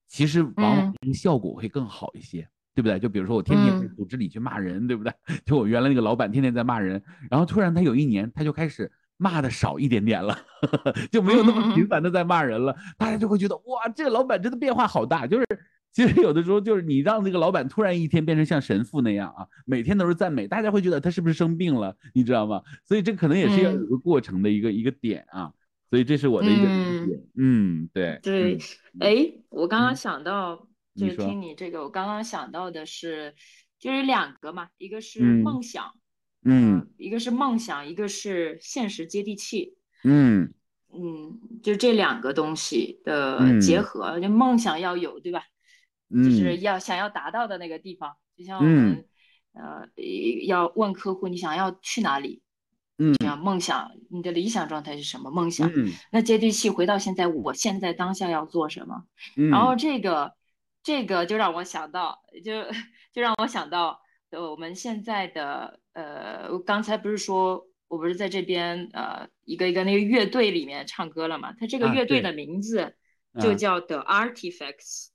[0.07, 2.99] 其实往往效果会更好一些，对不对？
[2.99, 5.11] 就比如说我天天在组织里去骂人，对不对？
[5.47, 10.39] 就我原来那个老板天天在骂人，然后突然他有一年他就开始骂的少一点点了，
[11.11, 15.27] 就没有那么频繁的在骂人了，大家就会觉得哇，这个老板真的变化好大。
[15.27, 15.47] 就是
[15.95, 21.97] 其实有的时候就是你让这个老板突然一天变成像神父那样啊，每天都是赞美，大家会觉得他是不是生病了？
[22.13, 22.61] 你知道吗？
[22.85, 25.53] 所以这可能也是要有个过程的一个一个点啊。
[25.91, 28.59] 所以这是我的一个理解，嗯，对对，
[28.99, 30.67] 哎，我刚刚想到，
[30.97, 33.33] 就是听你这个，我刚刚想到的是，
[33.79, 35.93] 就是两个嘛，一个是梦想，
[36.45, 40.53] 嗯，一个是梦想，一个是现实接地气，嗯
[40.93, 45.45] 嗯，就这两个东西的结合，就梦想要有，对吧？
[46.15, 49.05] 就是要想要达到的那个地方，就像我们
[49.53, 49.83] 呃
[50.47, 52.43] 要问客户，你想要去哪里？
[52.97, 55.29] 嗯，这样梦想，你的理想状态是什么？
[55.29, 55.69] 梦想，
[56.13, 59.03] 那接地气，回到现在，我现在当下要做什么？
[59.51, 60.33] 然后这个，
[60.81, 62.63] 这个就让我想到，就
[63.13, 64.01] 就让我想到，
[64.31, 71.53] 呃，我们现在的，呃，我刚才不是说我不是在这边，呃，一个一个那个乐队里面唱歌了嘛？
[71.59, 72.95] 他这个乐队的名字
[73.41, 75.09] 就叫 The Artifacts。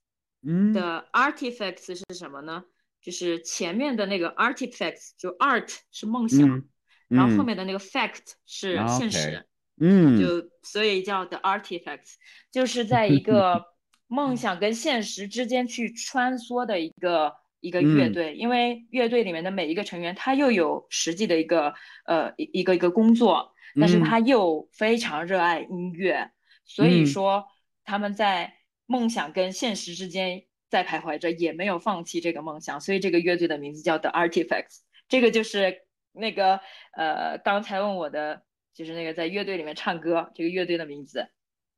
[0.46, 2.64] 嗯，The Artifacts 是什么呢？
[3.02, 6.64] 就是前面的那个 Artifacts，就 Art 是梦想。
[7.10, 9.44] 然后后面的那个 fact 是现实，
[9.82, 12.14] 嗯，就所以叫 the artifacts，
[12.52, 13.66] 就是在一个
[14.06, 21.74] 梦想跟现实之间去穿梭的一个 一个乐队，因为乐队里面的每一个成员他又有实际的一个
[22.06, 26.30] 呃一一个一个工作，但是他又非常热爱音乐，
[26.64, 27.44] 所以说
[27.84, 28.54] 他们在
[28.90, 35.84] 梦想跟现实之间在徘徊着，也没有放弃这个梦想，所以这个乐队的名字叫 the artifacts，这个就是。
[36.12, 36.60] 那个
[36.98, 38.42] 呃，刚才问我的
[38.74, 41.24] 就是那个在乐队里面唱歌，这个乐队的名字。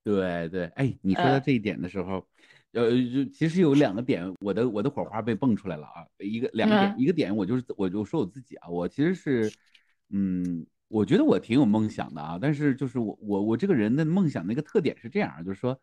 [0.06, 2.26] 对对，哎，你说到这一点的时候，
[2.72, 9.52] 呃，就其实有两个点，我的我的火花被蹦出来了啊，一个两个点，一个点我就是我就说我自己啊，我其实是，
[10.12, 15.80] 嗯，我觉得我挺有梦想的啊，但是就是我我我这个人的梦想的一个特点是这样，就是说。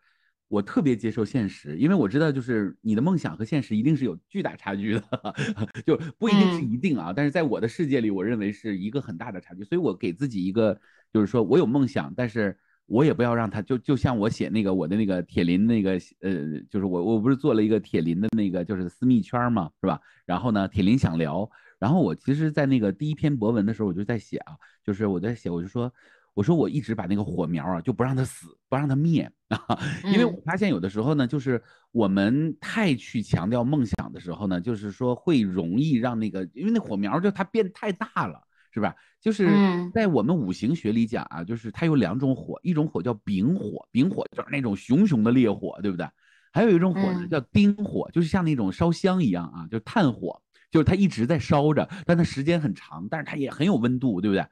[0.48, 5.02] 我特别接受现实，因为我知道，就是你的梦想和现实一定是有巨大差距的，
[5.84, 7.12] 就不一定是一定啊。
[7.14, 9.62] 但是在我的世界里，我认为是一个很大的差距。
[9.62, 10.80] 所以我给自己一个，
[11.12, 20.00] 就是说我有梦想，但是我也不要让他就就像我写那个我的那个铁林那个呃，就是我我不是做了一个铁林的那个就是私密圈嘛，是吧？
[20.24, 25.92] 然后呢，铁林想聊，然后我其实，在那个第一篇博文的时候，我就在写啊，就是我在写，我就说。
[26.38, 29.58] 我说我一直把那个火苗啊，就不让它死，不让它灭 啊，
[30.04, 31.60] 因为我发现有的时候呢，就是
[31.90, 38.94] 我们太去强调梦想的时候呢，就是说会容易让那个，因为那火苗就它变太大了，是吧？
[39.20, 39.48] 就是
[39.92, 46.08] 在我们五行学里讲啊，就是它有两种火，一种火叫丙火，丙火就是那种熊熊的烈火，对不对？
[46.52, 54.46] 还有一种火呢叫丁火，就是像那种烧香一样啊，就是炭火，就是它一直在烧着，但它时间很长，但是它也很有温度，对不对？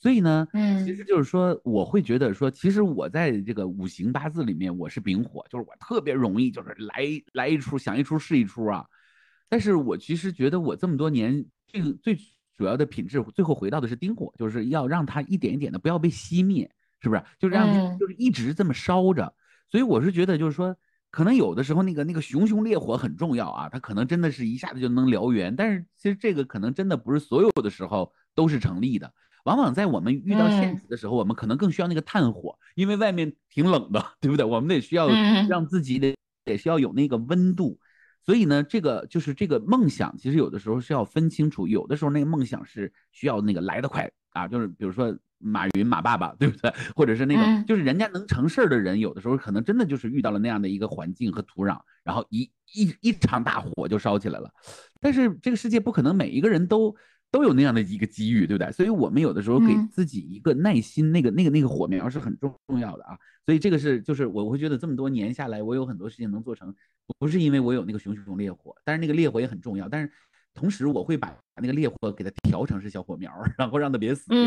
[0.00, 8.86] 所以呢，嗯，其实就是说，我会觉得说，其实我在这个五行八字里面，我是丙火，就是我特别容易，就是来来一出想一出是一出啊。
[9.46, 12.16] 但是我其实觉得我这么多年最最
[12.56, 16.70] 主要的品质，最后回到的是丁火，就是要让它一点一点的不要被熄灭，
[17.02, 17.22] 是不是？
[17.38, 19.34] 就让它就是一直这么烧着。
[19.68, 20.74] 所以我是觉得，就是说，
[21.10, 25.54] 可能有的时候那个那个熊熊烈火很重要啊，它可能真的是一下子就能燎原。
[25.54, 29.12] 但是其实这个可能真的不是所有的时候都是成立的。
[29.44, 34.44] 往往在我们遇到现实的时候，我们可能更需要那个炭火，因为外面挺冷的，对不对？
[34.44, 35.08] 我们得需要
[35.48, 36.14] 让自己得
[36.44, 37.78] 得需要有那个温度。
[38.22, 46.70] 所以呢，这个就是这个梦想，其实有的时候是要分清楚，有的时候那个梦想是需要那个来得快啊，就是比如说马云马爸爸，对不对？
[46.94, 54.50] 或者是那种就是人家能成事儿的人，有的时候可能真的就是遇到了那样的一个环境和土壤，然然后一一一场大火就烧起来了。
[55.00, 56.92] 但是这个世界不可能每一个人都
[57.30, 58.72] 都有那样的一个机遇，对不对？
[58.72, 63.18] 所以我们有的时候给自己一个耐心，那个那个那个火苗是很重重要的啊。
[63.46, 66.74] 所以这个是就是我会觉得这么多年下来，我有很多事情能做成，
[67.18, 69.88] 不是因为我有那个熊熊烈火，但是那个烈火也很重要。
[69.88, 70.12] 但是
[70.54, 74.38] 同时我会把那个烈火给它调成是小火苗，然后让它别死掉。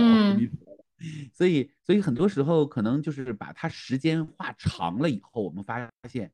[1.33, 6.31] 所以所以很多时候可能就是把它时间画长了以后，我们发现。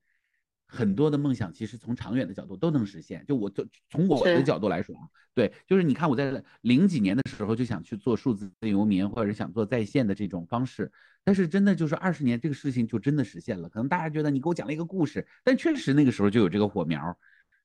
[0.72, 3.26] 很多的梦想其实从长远的角度都能实现。
[3.28, 5.02] 就我就从我的角度来说啊，
[5.34, 10.92] 对，就是你看我在零几年的时候就想去做数字游民，或者是想做在线的这种方式，
[11.24, 13.68] 但是真的就是二十年这个事情就真的实现了。
[13.68, 17.18] 可能大家觉得你给我讲了一个故事，但确实那个时候就有这个火苗，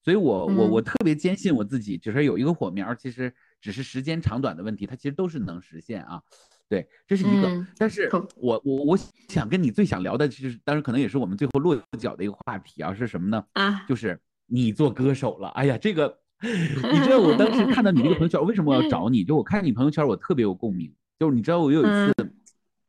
[0.02, 6.22] 所以我我我特别坚信我自己，就是有一个火苗，其实只是时间长短的问题，它其实都是能实现啊。
[6.68, 8.98] 对，这是一个，但是我我我
[9.28, 13.44] 想跟你最想聊的，就是，当然可能也是我们最后落脚的一个话题啊，是什么呢？
[13.52, 15.48] 啊，就是你做歌手了。
[15.48, 19.22] 哎呀，这个，你知道我当时看到你这个朋友圈， 为什么我要找你？
[19.22, 20.92] 就我看你朋友圈，我特别有共鸣。
[21.18, 22.12] 就是你知道我有一次，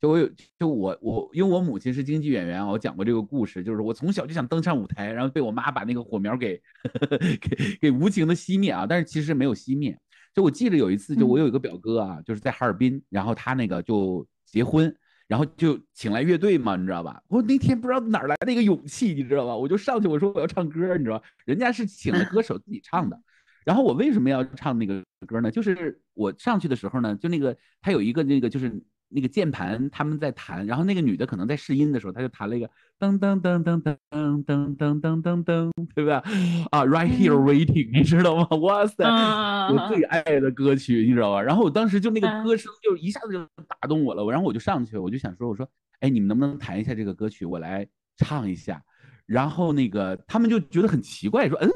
[0.01, 6.59] 就我有，就我我，因为我母亲是京剧演员，我讲过这个故事，就是我从小就想登上舞台，然后被我妈把那个火苗给
[7.39, 9.95] 给给无情的熄灭啊，但是其实没有熄灭。
[10.35, 14.95] 就我记得有一次，就我有一个表哥啊，就是在哈尔滨，然后他那个就结婚，
[15.27, 17.23] 然后就请来乐队嘛，你知道吧？
[17.29, 19.55] 我那天不知道哪来的一个勇气，你知道吧？
[19.55, 21.25] 我就上去我说我要唱歌，你知道吧？
[21.45, 23.19] 人家是请了歌手自己唱的，
[23.63, 25.49] 然后我为什么要唱那个歌呢？
[25.49, 28.83] 就是我上去的时候呢，就那个他有一个那个就是。
[29.15, 36.13] 那个键盘他们在弹，然后那个女的可能在试音的时候，她就弹了一个噔噔噔噔噔噔噔噔噔噔， 对不对？
[36.13, 38.45] 啊，Right here waiting，你知道吗？
[38.57, 41.41] 哇塞，我最爱的歌曲，你知道吧？
[41.41, 45.65] 然后我当时就那个歌声就一下子就打动我了，然后我就上去，我就想说，我说，
[46.01, 47.87] 哎，你们能不能弹一下这个歌曲，我来
[48.17, 48.83] 唱一下？
[49.25, 51.71] 然后那个他们就觉得很奇怪，说，嗯。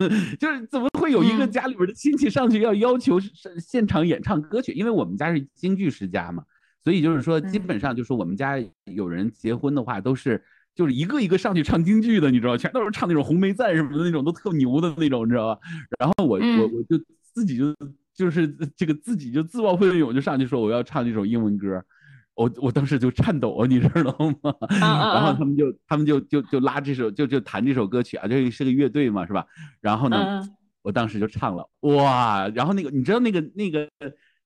[0.40, 3.20] 就是怎么会有一个家里边的亲戚上去要要求
[3.60, 4.72] 现场演唱歌曲？
[4.72, 6.42] 因为我们家是京剧世家嘛，
[6.82, 10.42] 所以就是说基本上就是我们家有人结婚的话都是
[10.74, 15.60] 就是一个一个上去唱京剧的，你知道，全都是唱那种红梅赞什么的那种，都特牛的那种，你知道吧？
[15.98, 17.02] 然后我我我就
[17.34, 17.74] 自己就
[18.14, 21.82] 就是这个自己就自报奋勇就上去说我要唱这首英文歌。
[22.34, 24.54] 我我当时就颤抖啊，你知道吗？
[24.80, 29.44] 然后他们就他们就就就拉这首就就弹这首歌曲啊，这是个乐队嘛，是吧？
[29.82, 30.40] 然后呢，
[30.80, 32.48] 我当时就唱了，哇！
[32.54, 33.86] 然后那个你知道那个那个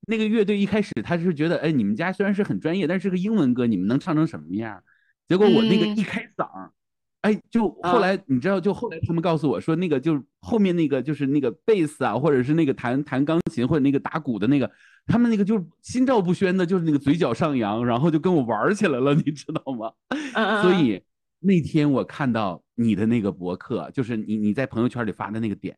[0.07, 4.82] 那个乐队一开始他是觉得，哎，你们家虽然是很专业，但是个英文歌，你们能唱成什么样？
[5.28, 6.70] 结果我那个一开嗓。
[7.22, 14.70] 哎，就后来你知道，就后来他们告诉我说，那个就后面那个就是那个贝斯啊，或者是那个弹弹钢琴或者那个打鼓的那个，
[15.09, 19.90] 他们那个就心照不宣的，就是那个嘴角上扬，然后就跟我玩起来了，你知道吗？
[20.62, 21.03] 所以
[21.40, 25.76] 那天我看到你的那个博客，就是你你在朋友圈里发的那个点。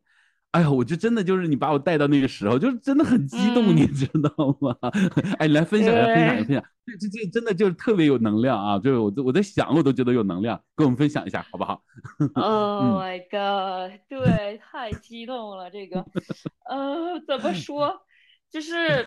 [0.51, 4.75] 哎呀，我就真的就是你把我带到那个时候，就是真的很激动，你知道吗？
[5.37, 6.63] 哎，你来分享一下，分享一下，分享。
[6.87, 8.79] 这这这真的就是特别有能量啊！
[8.79, 11.83] 就是我我在想，我都觉得有能量，跟我们分享一下，好不好
[12.33, 13.99] ？Oh my god！
[14.09, 16.03] 对，太激动了，这个，
[16.67, 18.01] 呃，怎么说？
[18.49, 19.05] 就是，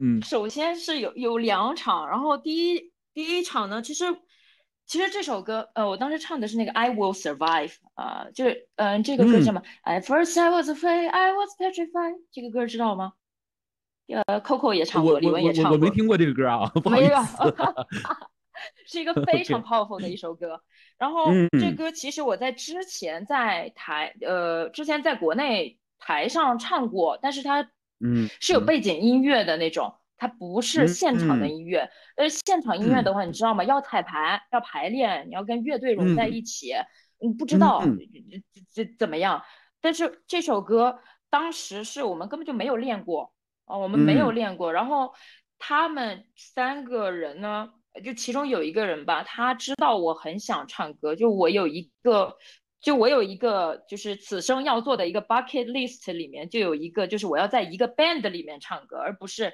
[0.00, 4.04] 嗯，首先是有有两场，然后第一第一场呢，其实。
[4.86, 12.16] 其实这首歌，呃，我当时唱的是那个《I Will Survive》啊，就是，嗯，这个歌叫什么？At first I was afraid, I was petrified。
[12.30, 13.14] 这个歌知道吗？
[14.26, 15.72] 呃，Coco 也唱过，李玟也唱过。
[15.72, 17.54] 我没听过这个歌啊， 不好意 思。
[18.86, 20.60] 是一个 非常 powerful 的一首歌。
[20.98, 27.62] 然后这歌其实我在之前在台，呃，之前在国内台上唱过，但是它，
[28.00, 29.94] 嗯，是有背景音乐的那种。
[30.16, 33.64] 它不是现场的音乐，呃，现场音乐的话，你知道吗？
[33.64, 36.72] 要彩排，要排练，你要跟乐队融在一起。
[37.20, 37.82] 你不知道
[38.72, 39.42] 这这怎么样？
[39.80, 40.98] 但是这首歌
[41.30, 43.32] 当时是我们根本就没有练过
[43.64, 44.72] 啊，我们没有练过。
[44.72, 45.12] 然后
[45.58, 47.70] 他们三个人呢，
[48.04, 52.36] 就其中有一个人吧，他知道我很想唱歌，就我有一个，
[52.80, 59.52] 就我有一个，就是此生要做的一个 bucket list 里面就有一个，就是我要在一个 band 里面唱歌，而不是。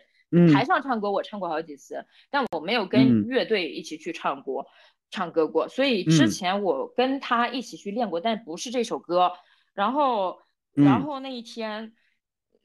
[0.52, 4.66] 台上唱歌我唱过好几次，但我没有跟乐队一起去唱过，
[5.10, 5.68] 唱歌过。
[5.68, 9.32] 所以之前我跟他一起去练过，但不是这首歌。
[9.74, 10.38] 然后，
[10.72, 11.92] 然后那一天，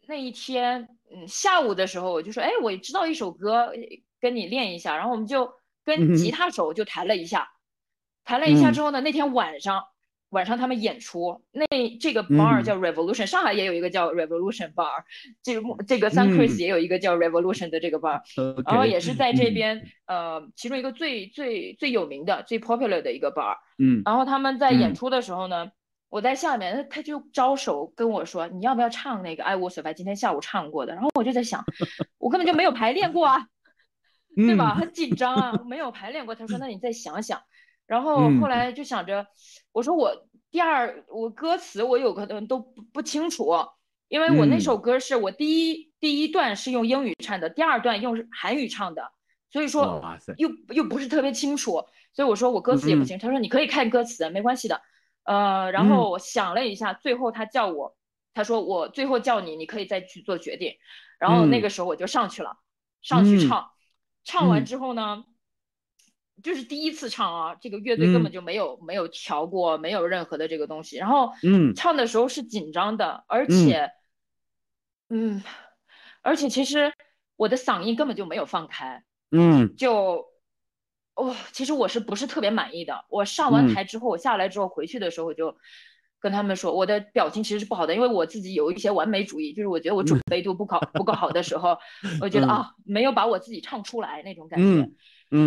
[0.08, 3.72] 那一天，嗯，下午的时候我就说，哎，我知道一首歌，
[4.20, 4.96] 跟你练一下。
[4.96, 5.52] 然后我们就
[5.84, 7.50] 跟吉他手就弹了一下，
[8.24, 9.84] 弹了一下之后呢，那天晚上。
[10.36, 11.66] 晚上他们演出，那
[11.98, 15.06] 这个 bar 叫 Revolution，上海也有一个叫 Revolution bar，
[15.42, 18.20] 这个这个 Sun Chris 也有一个叫 Revolution 的这个 bar，
[18.66, 25.72] 然后也是在这边呃其中一个最最最有名的最 popular 的一个 bar，嗯，然后他们在演出的时候呢，
[26.10, 31.64] 我在下面，他就招手跟我说，你要不要唱那个爱我所爱，今天下午唱过的，然后我就在想，
[32.20, 33.48] 我根本就没有排练过啊，
[34.36, 34.76] 对吧？
[34.76, 37.40] 很紧张啊，没有排练过，他说那你再想想。
[37.88, 39.28] 然后后来就想着，
[39.72, 43.54] 我说我第二我歌词我有可能都不不清楚，
[44.08, 49.12] 因为我那首歌是我第一第一段是用英语唱的，第二段用韩语唱的，
[49.52, 50.02] 所以说
[50.38, 51.74] 又又不是特别清楚，
[52.14, 53.20] 所以我说我歌词也不清。
[53.20, 54.82] 他说你可以看歌词，没关系的。
[55.24, 57.96] 呃，然后我想了一下，最后他叫我，
[58.34, 60.74] 他说我最后叫你，你可以再去做决定。
[61.20, 62.58] 然后那个时候我就上去了，
[63.02, 63.70] 上去唱，
[64.24, 65.24] 唱完之后呢。
[66.44, 70.98] 就是第一次唱啊，这个乐队根本就没有没有调过，没有任何的这个东西。
[70.98, 73.90] 然后，嗯，唱的时候是紧张的，而且，
[75.10, 75.42] 嗯，
[76.22, 76.94] 而且其实
[77.38, 80.26] 我的嗓音根本就没有放开，嗯，就，
[81.16, 83.06] 哦，其实我是不是特别满意的？
[83.10, 85.56] 我上完台之后，我下来之后回去的时候，我就
[86.20, 91.78] 跟他们说，我的表情其实是不好的，因为我自己有一些完美主义，就是我觉得我准备度不高不够好的时候，
[92.20, 94.92] 我觉得啊，没有把我自己唱出来那种感觉。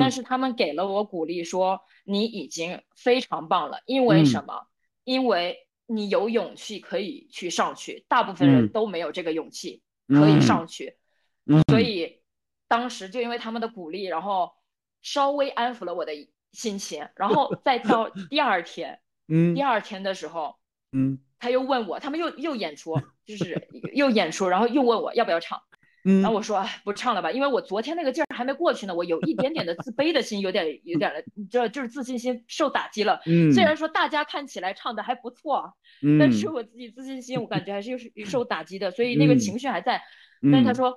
[0.01, 3.81] 但是他们给了我鼓励，说你已经非常棒了。
[3.87, 4.67] 因为什么？
[5.05, 10.97] 因为你有勇气可以去上去，大部分人都没有这个勇气可以上去。
[11.69, 12.21] 所以
[12.67, 14.53] 当时就因为他们的鼓励，然后
[15.01, 16.13] 稍微安抚了我的
[16.53, 17.09] 心情。
[17.17, 20.57] 然后再到 第二天， 嗯，第二天的时候，
[20.93, 25.63] 嗯，他又问我，他们又又演出，就是又演出，然后又问我要不要唱。
[26.21, 33.21] 然后我说不唱了吧，因为我昨天那个劲儿还没过去呢，我有一点点的自卑的心，有点有点的，你知道，就是自信心受打击了。
[33.27, 40.03] 嗯，虽然说大家看起来唱的还不错，嗯，但是我自己自信心我感觉还是有受打击的，所以那个情绪还在。
[40.51, 40.95] 但是他说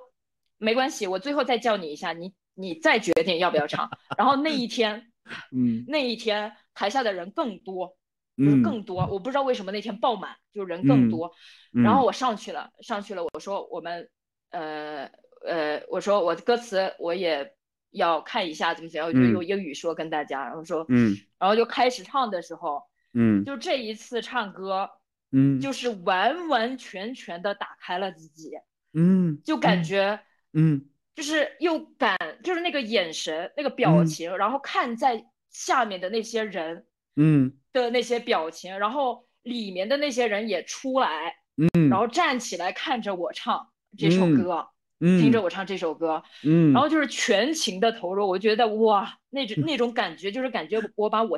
[0.56, 3.90] 没关系，我最后再叫你一下，你你再决定要不要唱。
[4.16, 5.12] 然后那一天，
[5.54, 7.96] 嗯，那一天台下的人更多，
[8.38, 11.32] 就是更多，我不知道为什么那天爆满，就人更多。
[11.70, 14.08] 然后我上去了，上去了，我说我们。
[14.52, 15.10] 呃
[15.44, 17.54] 呃，我说我的歌词我也
[17.90, 22.82] 要看一下怎么怎样，我就用英语说跟大家，然后说，嗯，然后就开始唱的时候，
[23.12, 24.88] 嗯，就这一次唱歌，
[25.32, 28.52] 嗯，就是完完全全的打开了自己，
[28.94, 30.20] 嗯，就感觉，
[30.52, 36.86] 嗯，就是又感，就是那个眼神、那个表情，然后看在下面的那些人，
[37.16, 41.34] 嗯，的那些表情，然后里面的那些人也出来，
[41.74, 43.71] 嗯，然后站起来看着我唱。
[43.98, 44.66] 这首歌，
[45.00, 51.36] 听着我唱这首歌，嗯，然后就是全情的投入，我觉得哇，那种那种感觉就是感觉我把我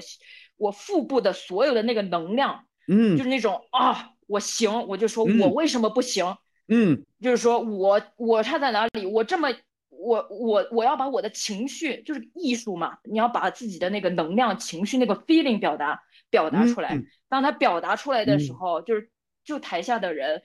[0.57, 6.37] 我腹部的所有的那个能量，嗯，就是那种啊，我行，我就说我为什么不行，
[6.69, 9.49] 嗯，就是说我我差在哪里，我这么
[9.89, 19.11] 我我我要把我的情绪，就是艺术嘛，你要把自己的那个能量、情绪那个 feeling 表达表达出来，当他表达出来的时候，就是
[19.43, 20.43] 就台下的人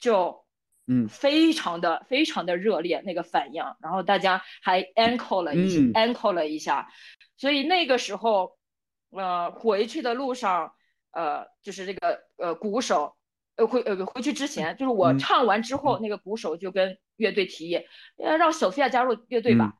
[0.00, 0.45] 就。
[0.88, 6.88] 嗯，非常的非常的热烈那个反应，然后大家还 encore 了一下，encore 了一下，
[7.36, 8.56] 所以那个时候，
[9.10, 10.74] 呃，回去的路上，
[11.10, 13.16] 呃，就是这个呃鼓手，
[13.56, 17.80] 呃回呃回去之前，就是我唱完之后，那个鼓手就跟乐队提议，
[18.22, 19.74] 呃让索菲亚加入乐队吧，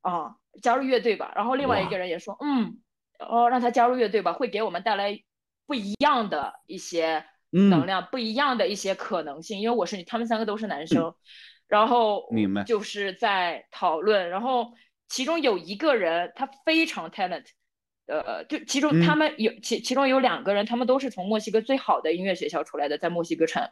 [0.00, 2.80] 啊，加入乐队吧，然后另外一个人也说，嗯，
[3.20, 5.22] 哦让他加入乐队吧，会给我们带来
[5.64, 7.24] 不一样的一些。
[7.54, 11.14] 能量不一样的一些可能性，因为我是他们三个都是男生，
[11.68, 12.64] 然后明白。
[12.64, 14.72] 就是在讨论，然后
[15.08, 17.44] 其中有一个人他非常 talent，
[18.06, 23.62] 呃，就其中他们有其其中有两个人，他们都是从墨西哥最好的音乐学校出来的，在墨西哥城，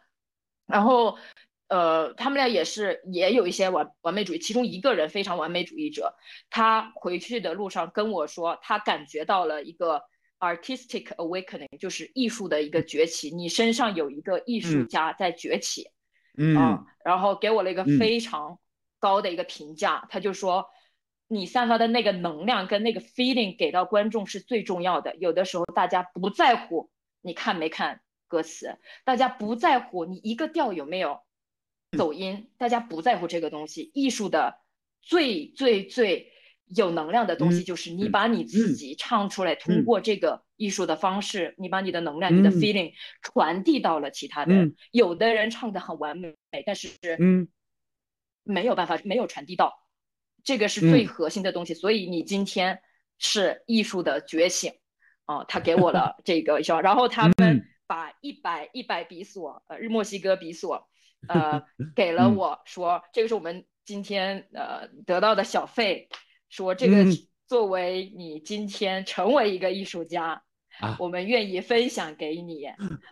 [0.68, 1.18] 然后
[1.66, 6.14] 呃，他们俩也是也有一些完完美主义，其中一个人非常完美主义者，
[6.50, 10.02] 他回去的路上跟我说，他感觉到了一个。
[10.42, 15.86] Artistic awakening 就是艺术的一个崛起，你身上有一个艺术家在崛起，
[16.36, 18.58] 嗯，然后给我了一个非常
[18.98, 20.66] 高的一个评价，他就说，
[21.28, 25.14] 你散发的那个能量跟那个 feeling 给到观众是最重要的。
[25.14, 26.90] 有的时候大家不在乎
[27.20, 31.20] 你看没看歌词，大家不在乎你一个调有没有
[31.96, 33.92] 走音，大家不在乎这个东西。
[33.94, 34.58] 艺术的
[35.00, 36.32] 最最最。
[36.66, 44.74] 有能量的东西就是你把你自己唱出来，通过这个艺术的方式，你把你的能量、你的 feeling 传递到了其他的人。
[44.90, 46.34] 有的人唱的很完美，
[46.64, 47.48] 但是嗯，
[48.42, 49.86] 没有办法没有传递到，
[50.44, 51.74] 这个是最核心的东西。
[51.74, 52.80] 所以你今天
[53.18, 54.72] 是艺术的觉醒，
[55.26, 60.88] 哦，他给我了这个然后他们把一百一百比索，呃，日墨西哥比索，
[61.28, 61.62] 呃，
[61.94, 66.08] 给了我说，这个是我们今天呃得到的小费，
[66.52, 67.04] 说这个
[67.48, 70.44] 作为你今天成为一个艺术家，
[71.00, 72.66] 我们愿意分享给你，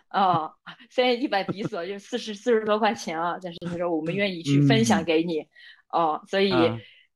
[0.07, 0.53] 啊，
[0.89, 5.47] 虽然一百比索就四十四十多块钱啊，但是他说我们愿意去分享给你，
[5.89, 6.53] 哦，所以。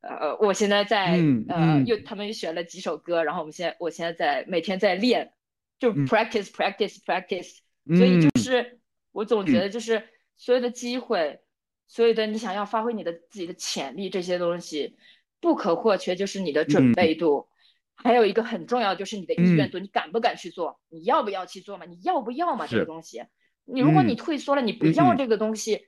[0.07, 1.19] 呃，我现在在
[1.49, 5.33] 呃，又他们又选了几首歌，然后我们现在，我现在在每天在练，
[5.79, 7.57] 就 practice practice practice，
[7.97, 8.79] 所以就是
[9.11, 10.07] 我总觉得就是
[10.37, 11.39] 所有的机会，
[11.87, 14.95] 所有的你想要发挥你的自己的潜力这些东西，
[15.39, 17.47] 不可或缺就是你的准备度，
[17.95, 23.23] 还有一个很重要就是你的意愿度，你敢不敢去做，你要不要去做嘛，你要不要嘛这个东西，
[23.65, 25.87] 你如果你退缩了，你不要这个东西。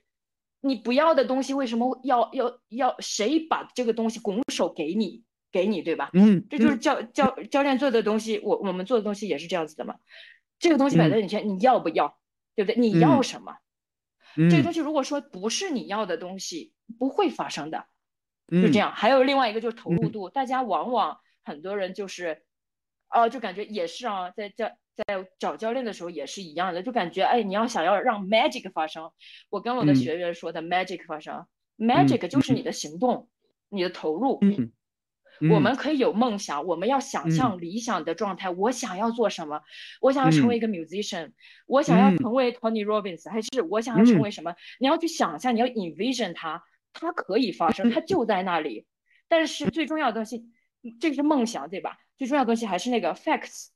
[0.60, 5.22] 你不要的东西为什么要要要谁把这个东西拱手给你
[5.52, 6.10] 给你对吧？
[6.14, 9.94] 嗯，这就是教教教练做的东西，我我们做的东西也是这样子的嘛。
[10.58, 12.18] 这个东西摆在你前，你要不要？
[12.56, 12.80] 对不对？
[12.80, 13.54] 你要什么？
[14.50, 17.86] 这个东西如果说不是你要的东西，不会发生的，
[18.50, 18.92] 就这样。
[18.92, 22.42] 还有另外一个就是投入度，大家往往很多人就是，
[23.10, 24.70] 哦，就感觉也是啊，在教。
[25.06, 29.12] 在找教练的时候也是一样的，就感觉哎，你要想要让 magic 发生，
[29.48, 31.46] 我跟我的学员说的 magic 发生
[31.76, 33.28] ，magic 就是你的行动，
[33.68, 34.40] 你的投入。
[34.40, 34.72] 嗯，
[35.52, 38.50] 我们可以有梦想，我们要想象理想的状态。
[38.50, 39.62] 我想要做什么？
[40.00, 41.30] 我想要成为一个 musician，
[41.68, 44.56] 我想要成为 Tony Robbins，还是我想要成为什么？
[44.80, 46.64] 你要去想象，你要 envision 它，
[47.00, 48.86] 它可以发生，它就在那里。
[49.28, 50.50] 但是最重要的东西，
[51.00, 51.98] 这个是梦想，对吧？
[52.16, 53.68] 最重要的东西还是那个 facts。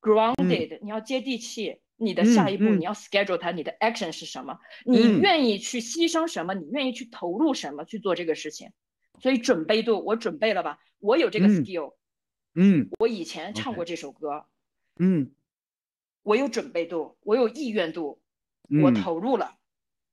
[0.00, 1.80] Grounded，你要接地气。
[2.02, 3.50] 你的下一步，你要 schedule 它。
[3.50, 4.58] 你的 action 是什么？
[4.86, 6.54] 你愿意去牺牲什么？
[6.54, 8.70] 你愿意去投入什么去做这个事情？
[9.18, 10.78] 所以准备度，我准备了吧？
[10.98, 11.96] 我有这个 skill。
[12.54, 12.88] 嗯。
[12.98, 14.46] 我以前唱过这首歌。
[14.98, 15.32] 嗯。
[16.22, 18.22] 我有准备度，我有意愿度，
[18.82, 19.58] 我投入了。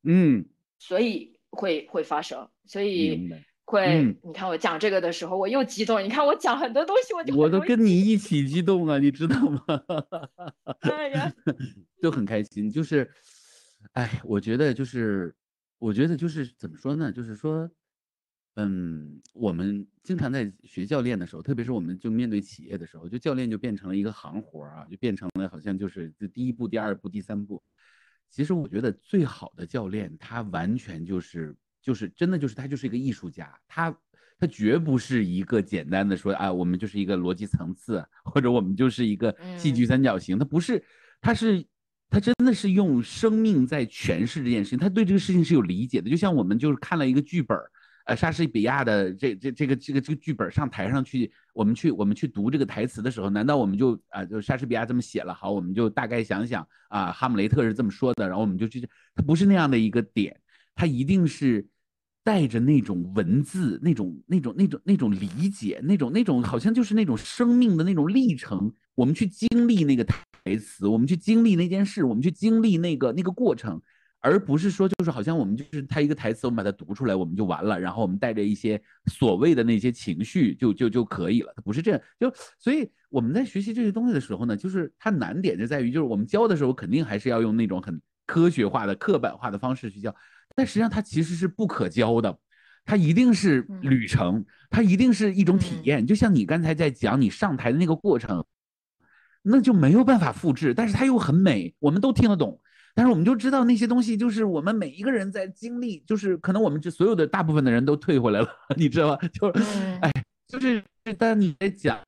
[0.04, 0.50] 嗯。
[0.80, 2.48] 所以会会发生。
[2.66, 3.30] 所以。
[3.70, 6.02] 会，你看我讲这个的时候，我又激动。
[6.02, 9.62] 你看我讲很多东西，我就我都跟你一起激动啊，你知道吗？
[10.80, 11.34] 哎呀，
[12.02, 12.70] 就很开心。
[12.70, 13.12] 就是，
[13.92, 15.36] 哎，我觉得就是，
[15.80, 17.12] 我觉得就是怎么说呢？
[17.12, 17.70] 就是说，
[18.56, 27.62] 嗯，我们经常在学教练的时候，特别是我们就面对企业的时候，就教练就变成了一个行活啊，就变成了好像就是这第一步、第二步、第三步。
[28.30, 31.56] 其实我觉得最好的教练，他完全就是。
[31.80, 33.98] 就是真的，就是他就是一个艺术家，他
[34.38, 40.84] 他绝不是一个简单的说啊，我们就是一个逻辑层次，或者我们就是一个戏剧三角形，他不是，
[41.22, 41.66] 他是
[42.10, 47.58] 他真的是用生命在诠释这件事情，他对这个事情是有理解的，就像我们就是看了一个剧本，
[48.08, 58.82] 呃，莎士比亚的这这这个这个这个剧本上台上去，我们去我们去读这个台词的时候，难道我们就啊，就莎士比亚这么写了，好，我们就大概想想啊，哈姆雷特是这么说的，然后我们就去，
[59.14, 60.40] 他不是那样的一个点，
[60.76, 61.68] 他一定是。
[62.24, 68.70] 带着那种文字，那种、那种、那种、那种理解，那种、那种，好像就是那种生命的那种历程。
[68.96, 73.82] 我们去经历那个台词，我们去经历那件事，我们去经历那个那个过程，
[74.28, 77.80] 而不是说就是好像我们就是他一个台词，我们把它读出来，我们就完了。
[77.80, 81.54] 然后我们带着一些所谓的那些情绪就就就可以了。
[81.56, 82.02] 它不是这样。
[82.20, 90.14] 就所以我们在学习这些东西的时候呢，就是它难点就在于，就是我们教的时候肯定还是要用那种很科学化的、刻板化的方式去教。
[90.56, 92.38] 但实际上，它其实是不可教的，
[92.84, 96.06] 它一定是旅程，它一定是一种体验。
[96.06, 98.44] 就像你刚才在讲你上台的那个过程，
[99.42, 102.60] 那就没有办法复制，但是它又很美，我们都听得懂。
[102.98, 109.18] 但是我们就知道那些东西，就是我们每一个人在经历，就是可能我们这所有的大部分的人都退回来了， 你知道吗？
[109.32, 109.48] 就，
[110.02, 110.12] 哎，
[110.48, 110.84] 就是
[111.16, 112.00] 当你在讲，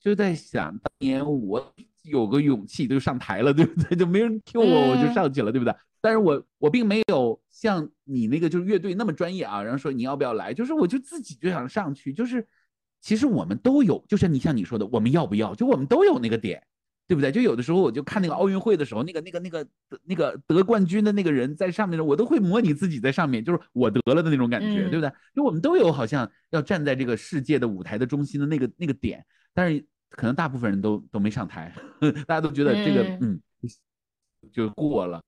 [0.00, 1.70] 就在想当年我
[2.04, 3.92] 有个勇气就上台了，对不对？
[3.94, 5.76] 就没人 Q 我，我就上去了，对不对？
[6.00, 12.46] 但是我我并没有像你那个就是乐队那么专业啊，然后说你要不要来，就是我就自己就想上去，就是
[13.02, 15.54] 其实我们都有，就像你像你说的，我们要不要？
[15.54, 16.66] 就我们都有那个点，
[17.08, 17.30] 对不对？
[17.30, 19.66] 就有的时候我就看那个奥运会的时候，那个那个那个
[20.04, 25.12] 那个得冠军的那个人在上面的时候，我都会模拟自己在上面，就是我得了的那种感觉，对不对？
[25.34, 29.24] 就我们都有好像要站在这个世界的舞台的中心的那个那个点，
[29.54, 31.72] 但是可能大部分人都都没上台，
[32.26, 33.40] 大家都觉得这个嗯
[34.52, 35.22] 就过了。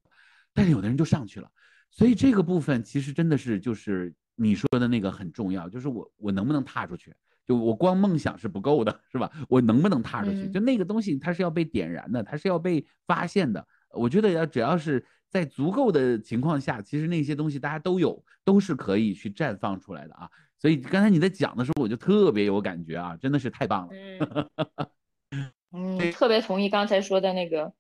[0.53, 1.49] 但是有的人就上去了，
[1.91, 7.15] 所以这个部分其实真的是就是你说的那个很重要，就是我我能不能踏出去？
[7.49, 9.33] 就我光梦想是不够的， 是吧？
[9.49, 10.51] 我能不能踏出去？
[10.51, 13.67] 就那个东西它是要被点燃的，它是要被发现的。
[13.93, 20.29] 我觉得要只要是在足够的情况下，其实那些东西大家都有，都是可以去绽放出来的啊。
[20.59, 24.91] 所以刚才你在讲的时候，我就特别有感觉啊，真的是太棒了。
[25.73, 27.73] 嗯，特别同意刚才说的那个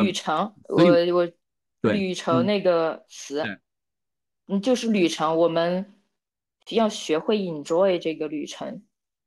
[0.00, 3.42] 旅程，我我旅程那个词，
[4.46, 5.94] 嗯，就是旅程，我们
[6.70, 8.82] 要学会 enjoy 这个旅程，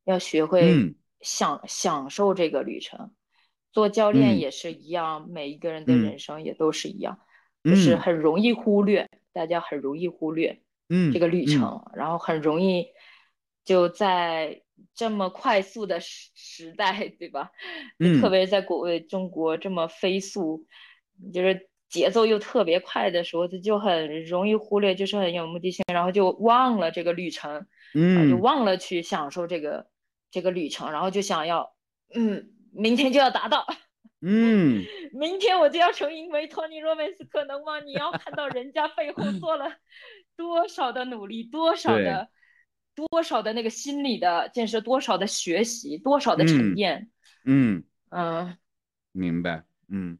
[0.08, 3.10] 要学会享享受这个旅程。
[3.72, 7.18] 做教练也是一样，每一个人的人生也都是一样，
[7.62, 10.62] 就是很容易忽略，大家很容易忽略
[11.12, 12.86] 这个旅程，然后很容易
[13.64, 14.62] 就在
[14.94, 17.52] 这么快速的时时代，对吧？
[18.20, 20.64] 特别在国外中国这么飞速，
[21.32, 29.86] 就是节奏又特别快的时候，他就很容易忽略，就是很有目的性，然后就忘了这个旅程，嗯，就忘了去享受这个
[30.30, 31.74] 这个旅程，然后就想要，
[32.14, 32.50] 嗯。
[32.70, 33.66] 明天就要达到
[34.20, 37.80] 嗯，明天我就要成为 Tony Robbins，可能吗？
[37.80, 39.64] 你要看到人家背后做了
[40.36, 42.28] 多少的努力，多少的
[42.94, 47.10] 多少的那个心理的建设，多少的学习，多少的沉淀，
[47.46, 48.56] 嗯嗯，
[49.12, 50.18] 明白，嗯，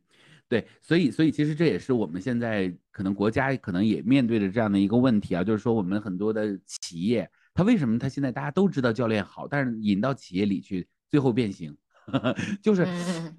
[0.48, 11.76] 对，所以所以其实这也是我们现在可能国家可能也面对着这样的一个问题啊，就是说我们很多的企业，它为什么他现在大家都知道教练好，但是引到企业里去最后变形。
[12.62, 12.86] 就是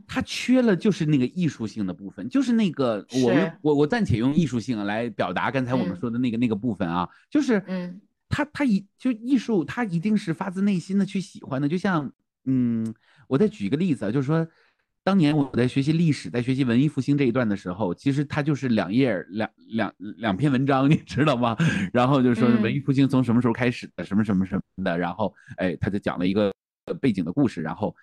[0.06, 12.12] 他缺了，就是那个艺术性的部分，就是那个我们我我暂且用艺术性来表达刚才我们说的那个那个部分啊，就是嗯，他他一就艺术，他一定是发自内心的去喜欢的，就像
[12.44, 12.94] 嗯，
[13.30, 14.46] 我再举一个例子啊，就是说
[15.10, 21.58] 当年我在学习历史，在学习文艺复兴这一段的时候，其实它就是两页两两两篇文章， 你知道吗？
[21.92, 26.54] 然后就说文艺复兴从什么时候开始的，什么什么什么的，然后哎，他就讲了一个
[27.02, 27.96] 背景的故事，然后。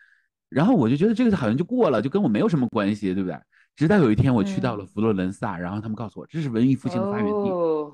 [0.48, 3.38] 然后我就觉得这个好像就过了，就跟我没有什么关系，对不对？
[3.76, 7.50] 直到有一天我去到了佛罗伦萨，然后他们告诉我这是文艺复兴的发源地，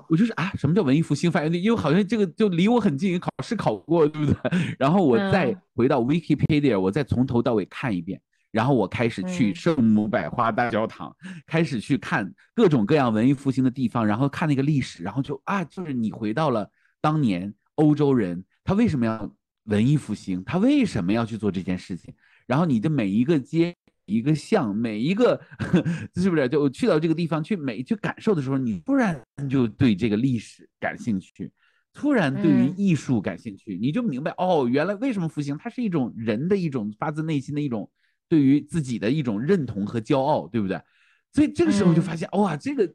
[0.09, 1.61] 我就是啊，什么叫文艺复兴发源地？
[1.61, 4.51] 因为好像这个就离我很近，考试考过，对不对？
[4.79, 8.21] 然后我再回到 Wikipedia，我再从头到尾看一遍，
[8.53, 11.13] 然后我开始去圣母百花大教堂，
[11.47, 16.69] 开始去看各种各样文艺复兴的地方，然后看那个历史，然后就啊，就是你回到了
[17.01, 22.13] 当年欧洲人他为什么要文艺复兴，他为什么要去做这件事情？
[22.45, 23.75] 然后你的每一个街、
[24.05, 25.41] 一个巷、每一个，
[26.15, 26.47] 是不是？
[26.47, 29.19] 就去到这个地方去每去感受的时候，你突然
[29.49, 31.51] 就对这个历史感兴趣，
[31.91, 37.89] 突然对于艺术感兴趣，你就明白哦，原来为什么复兴，它是一种人的一种发自内心的一种
[38.33, 40.81] 对于自己的一种认同和骄傲，对不对？
[41.31, 42.91] 所以这个时候就发现，哇，这个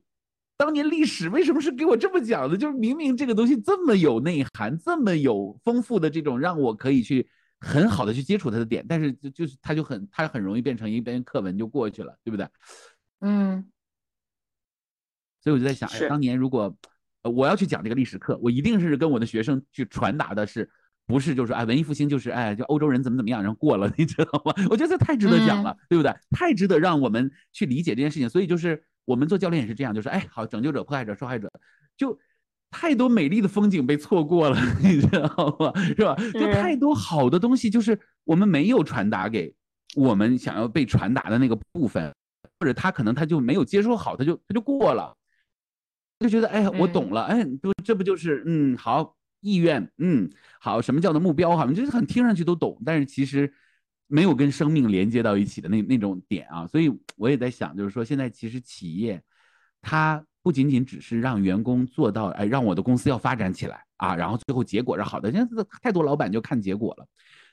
[0.56, 2.56] 当年历史为什么是给我这么讲的？
[2.56, 7.28] 就是明明这个东西这么有内涵，这么有丰富的这种让我可以去。
[7.60, 12.48] 很好的去接触它的点，但是就就是它就很它很容易变成一篇课文就过去了，对不对？
[13.19, 13.69] 嗯。
[15.43, 16.73] 所以我就在想，哎，当年如果
[17.23, 20.70] 我要去讲这个历史课，我一定是跟我的学生去传达的是，
[21.09, 24.55] 不是就是哎文艺复兴就是哎就欧洲人怎么怎么样，然后过了，你知道吗？
[24.70, 26.14] 我觉得这太值得讲了，对不对？
[26.30, 28.28] 太值得让我们去理解这件事情。
[28.28, 31.51] 所以就是我们做教练也是这样，就是哎好，拯救者、迫害者、受害者，
[31.97, 32.16] 就。
[32.70, 35.72] 太多美丽的风景被错过了， 你知道吗？
[35.97, 36.14] 是吧？
[36.35, 39.51] 就太多好的东西，就是我们没有传达给
[39.97, 42.12] 我们想要被传达的那个部分，
[42.60, 45.16] 或者他可能他就没有接收好，他就他就过了，
[46.20, 51.56] 就觉得哎，我懂了，哎，不，这不就是嗯，好意愿，嗯，好，什么叫做目标？
[51.56, 53.52] 好像就是很听上去都懂，但是其实
[54.06, 56.66] 没有跟生命连接到一起的那那种点啊。
[56.66, 59.23] 所以我也在想，就是说现在其实企业
[59.82, 60.24] 它。
[60.40, 65.31] 不仅仅只是让员工做到，哎，让我的公司要发展起来啊，然后最后结果是好的。
[65.31, 67.06] 现在太多老板就看结果了，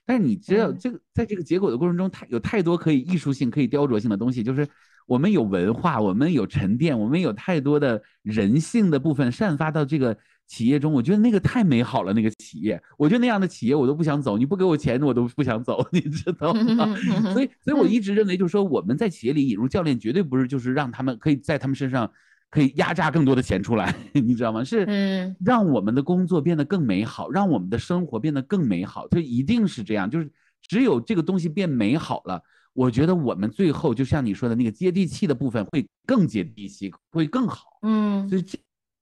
[0.06, 4.41] 但是你知道，这个在这个结果的过程中，太有太多可以艺术性、可以雕琢性的东西。
[4.44, 4.66] 就是
[5.07, 10.91] 我们有文化，我们有沉淀，我们有太多的人性的部分散发到这个企业中。
[10.91, 14.38] 我觉得那个太美好了，那个企业，我觉得那样的企业我都不想走。
[14.38, 16.95] 你不给我钱，我都不想走， 你知道吗？
[17.34, 22.11] 所以，所以我一直认为，就是说我们在企业里引入教练，绝对不是就是让他们可以在他们身上。
[22.51, 24.63] 可以压榨更多的钱出来， 你知道吗？
[24.63, 29.05] 是让我们的工作变得更美好，让我们的生活变得更美好。
[29.09, 30.31] 就一定是这样，就是
[30.61, 32.41] 只有这个东西变美好了，
[32.72, 37.65] 我觉得我们最后就像你说的那个接地气的部分会更接地气，会更好。
[37.81, 38.57] 嗯，所以这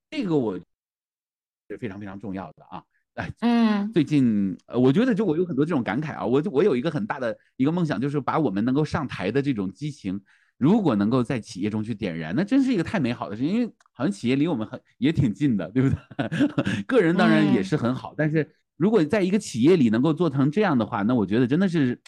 [0.09, 0.57] 这个我
[1.73, 2.83] 是非常非常重要的啊。
[3.15, 10.21] 哎，嗯，最近呃，我觉得就我有很多这种感慨啊，我我有一个很大的一个梦想，就是把我们能够上台的这种激情。
[10.57, 13.51] 如果能够在企业中去点燃，那真是一个太美好的事情。
[13.51, 16.83] 因为好像企业离我们很也挺近的，对不对？
[16.87, 21.99] 个人当然也是很好，但是如果在一个企业里能够做成这样的话，那我觉得真的是，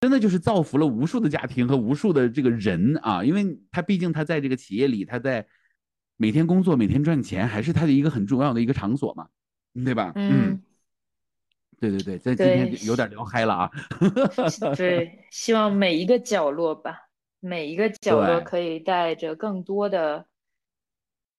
[0.00, 3.24] 真的就是造福了无数的家庭和无数的这个人啊。
[3.24, 5.44] 因为他毕竟他在这个企业里，他在
[6.20, 9.26] 每天工作、每天赚钱，还是他的一个很重要的一个场所嘛，
[9.86, 10.12] 对吧？
[10.16, 10.60] 嗯。
[11.78, 13.70] 对对对，在今天有点聊嗨了啊。
[14.76, 20.26] 对，希望每一个角落吧，每一个角落可以带着更多的，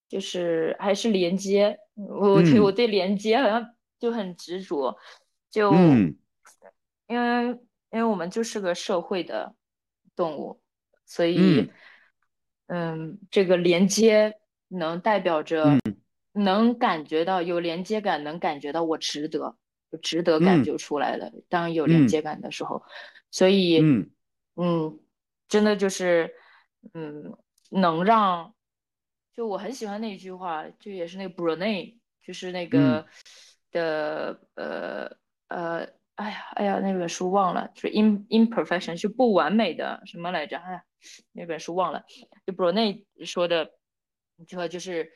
[0.10, 1.78] 就是还是连接。
[1.94, 3.64] 我对我对连接好像
[4.00, 4.98] 就很执着，
[5.52, 5.72] 就
[7.06, 7.50] 因为
[7.92, 9.54] 因为我们就是个社会的
[10.16, 10.60] 动物，
[11.06, 11.72] 所以
[12.66, 14.34] 嗯，这个连接
[14.72, 15.78] 能代表着
[16.34, 19.56] 能感觉到有连接感，能感觉到我值得。
[20.02, 21.30] 值得感就出来了。
[21.50, 22.82] 当有连接感的时候，
[23.30, 23.82] 所以，
[24.56, 24.98] 嗯，
[25.50, 26.34] 真的就是，
[26.94, 27.38] 嗯，
[27.70, 28.56] 能让，
[29.34, 33.06] 就我很喜欢那一句话，就也是那个 Brunei，就是那个
[33.70, 35.12] 的，呃
[35.50, 40.58] 呃，哎呀哎呀，那本书忘了，就是 in imperfection 是不完美的什么来着？
[40.58, 40.84] 哎呀，
[41.34, 42.06] 那本书忘了。
[42.46, 43.72] 就 Brunei 说的
[44.42, 45.12] 一句话就是，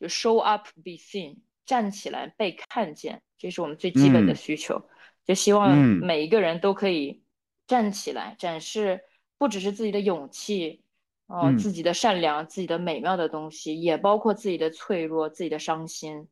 [0.00, 1.36] 就 show up be seen。
[1.66, 4.82] 站起来被看见，这是我们最基本的需求。
[5.24, 7.22] 就希望每一个人都可以
[7.68, 9.02] 站起来，展示
[9.38, 10.82] 不只是自己的勇气，
[11.26, 16.26] 哦，自己的善良，自己的美妙的东西，也包括自己的脆弱、自己的伤心。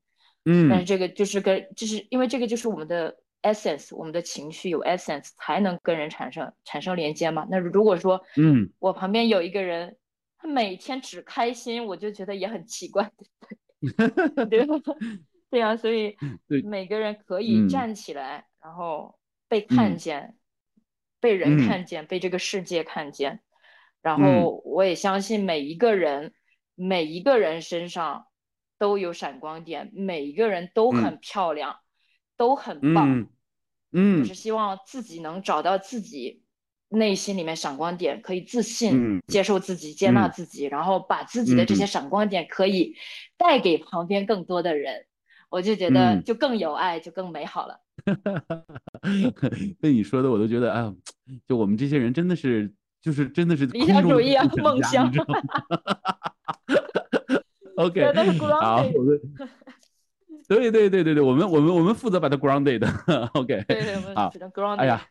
[0.45, 7.47] 嗯，但是这个就是跟，就是因为这个就是我们的 essence，我们的情绪有 essence 才能跟人产生产生连接嘛。
[7.49, 9.97] 那如果说，嗯，我旁边有一个人，
[10.39, 13.11] 他每天只开心，我就觉得也很奇怪。
[14.49, 14.75] 对吧？
[15.51, 16.17] 对呀，所以
[16.65, 20.37] 每个人可以站起来，然后被看见，
[21.21, 23.41] 被人看见，被这个世界看见。
[24.01, 26.33] 然后我也相信每一个人，
[26.75, 28.27] 每一个人身上
[28.79, 31.81] 都有闪光点，每一个人都很漂亮，
[32.37, 33.29] 都很棒。
[33.91, 36.45] 嗯，就是希望自己能找到自己。
[36.91, 42.97] 内心里面闪光点，可以自信接受自己、接纳自己，然后把自己的这些闪光点可以
[43.37, 45.05] 带给旁边更多的人，
[45.51, 47.79] 我就觉得就更有爱，就更美好了。
[49.81, 50.95] 被你说的，我都觉得啊，
[51.47, 55.07] 就我们这些人真的是，就是真的是理想主义啊，梦想。
[57.77, 58.15] OK，
[58.61, 59.21] 好，我们
[60.49, 62.83] 对对对对对，我们我们我们负责把它 grounded。
[63.35, 64.15] OK，对对，我们
[64.53, 64.77] grounded。
[64.77, 65.07] 哎呀，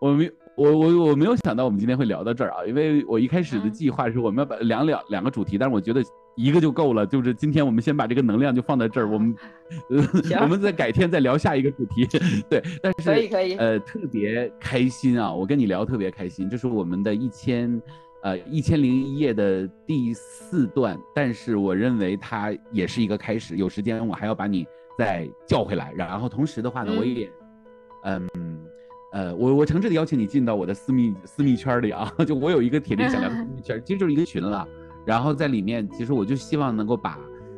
[0.00, 0.32] 我们。
[0.56, 6.00] 我我我没有想到我们今天会聊到这儿啊，因为我一开始的计划是我们要把两两两个主题，但是我觉得
[6.36, 9.34] 一个就够了，就是今天我们先把这个能量就放在这儿，我们
[10.40, 12.06] 我们再改天再聊下一个主题。
[12.48, 17.82] 对，但是可以可以，呃，特别开心啊，我跟你聊特别开心，这是我们的一千
[18.22, 24.64] 呃一千零一夜的第四段，但是我认为它也是一个开始，有时间我还要把你
[24.96, 27.28] 再叫回来，然后同时的话呢，我也
[28.04, 28.28] 嗯。
[29.14, 34.66] 呃，我我诚挚的邀请你进到我的私密私密圈里啊， 就我有一个铁定想聊的私密圈，其实就是一个群了。
[35.06, 37.16] 然后在里面，其实我就希望能够把，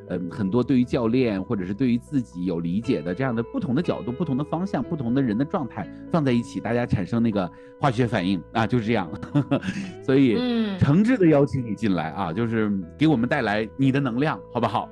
[0.08, 7.50] 呃，很多对于教练或者是对于自己有理解的这样的不同的角度、不同的方向、不同的人的状态放在一起，大家产生那个
[7.80, 9.10] 化学反应啊，就是这样。
[10.04, 10.34] 所以，
[10.78, 14.90] 诚挚的邀请你进来啊，就是给我们带来你的能量，好不好？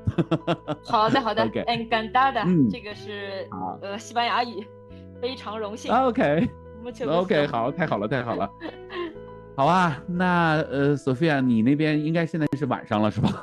[0.82, 1.44] 好的，好的。
[1.44, 3.46] OK，Encantada，这个是
[3.82, 4.64] 呃西班牙语。
[5.24, 5.90] 非常荣幸。
[5.90, 8.50] OK，OK，好，太好了，太好了。
[9.56, 13.42] 好啊，那呃，Sophia，你那边应该现在是晚上了，是吧？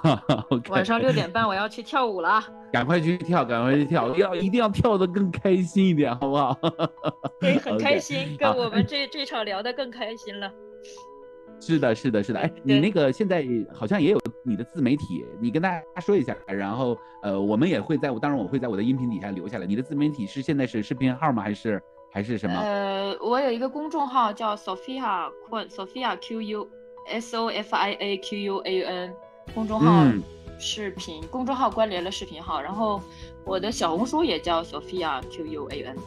[0.70, 2.40] 晚上六点半，我要去跳舞了。
[2.72, 6.56] 赶快去跳，赶快去跳，要一定要跳得更开心一点，好不好？
[7.40, 10.52] 对，很开心，跟我们这这场聊得更开心了。
[11.62, 12.40] 是的，是的，是的。
[12.40, 16.36] 哎，你那个现在好像也有你的自媒体，你跟大家说一下。
[16.48, 19.66] 然后，呃，我们也会在，当然我会在我的音频底下留下来。
[19.68, 21.44] 你的自媒体是现在是视频号吗？
[21.44, 21.82] 还是
[22.12, 22.56] 还是什么？
[22.60, 26.70] 呃，我有一个公众号叫 Sophia Kun，Sophia Q U
[27.08, 29.14] S O F I A Q U A N，
[29.54, 30.12] 公众号
[30.60, 32.60] 视频，公众号关联了视频号。
[32.60, 33.00] 然后
[33.46, 35.98] 我的小红书也叫 Sophia Q U A N。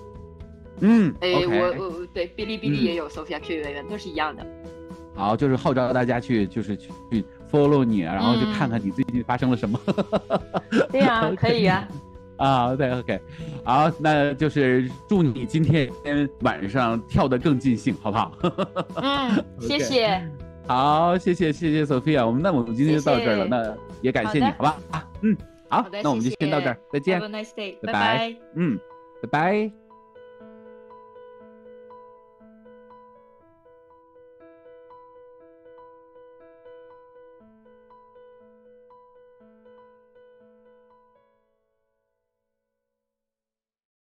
[0.80, 4.44] 嗯，哎，我我对，哔哩哔哩也有 Sophia Q U A N，都是一样的。
[5.14, 9.78] 好，就是号召大家去，就是去去 follow 你，然后去看看你最近发生了什么。
[10.90, 11.86] 对呀， 可以呀。
[12.36, 13.20] 啊，对，OK，
[13.62, 15.88] 好，那就是祝你今天
[16.40, 18.32] 晚上跳得更尽兴，好不好？
[18.96, 20.20] 嗯， 谢谢。
[20.66, 24.76] 好，谢谢谢谢 Sophia，我们那我们今天就到这儿了，那也感谢你，好吧？
[24.90, 25.36] 啊，嗯，
[25.68, 27.20] 好，那我们就先到这儿，再见。
[27.20, 28.34] Have a nice day，拜拜。
[28.56, 28.80] 嗯，
[29.22, 29.83] 拜拜。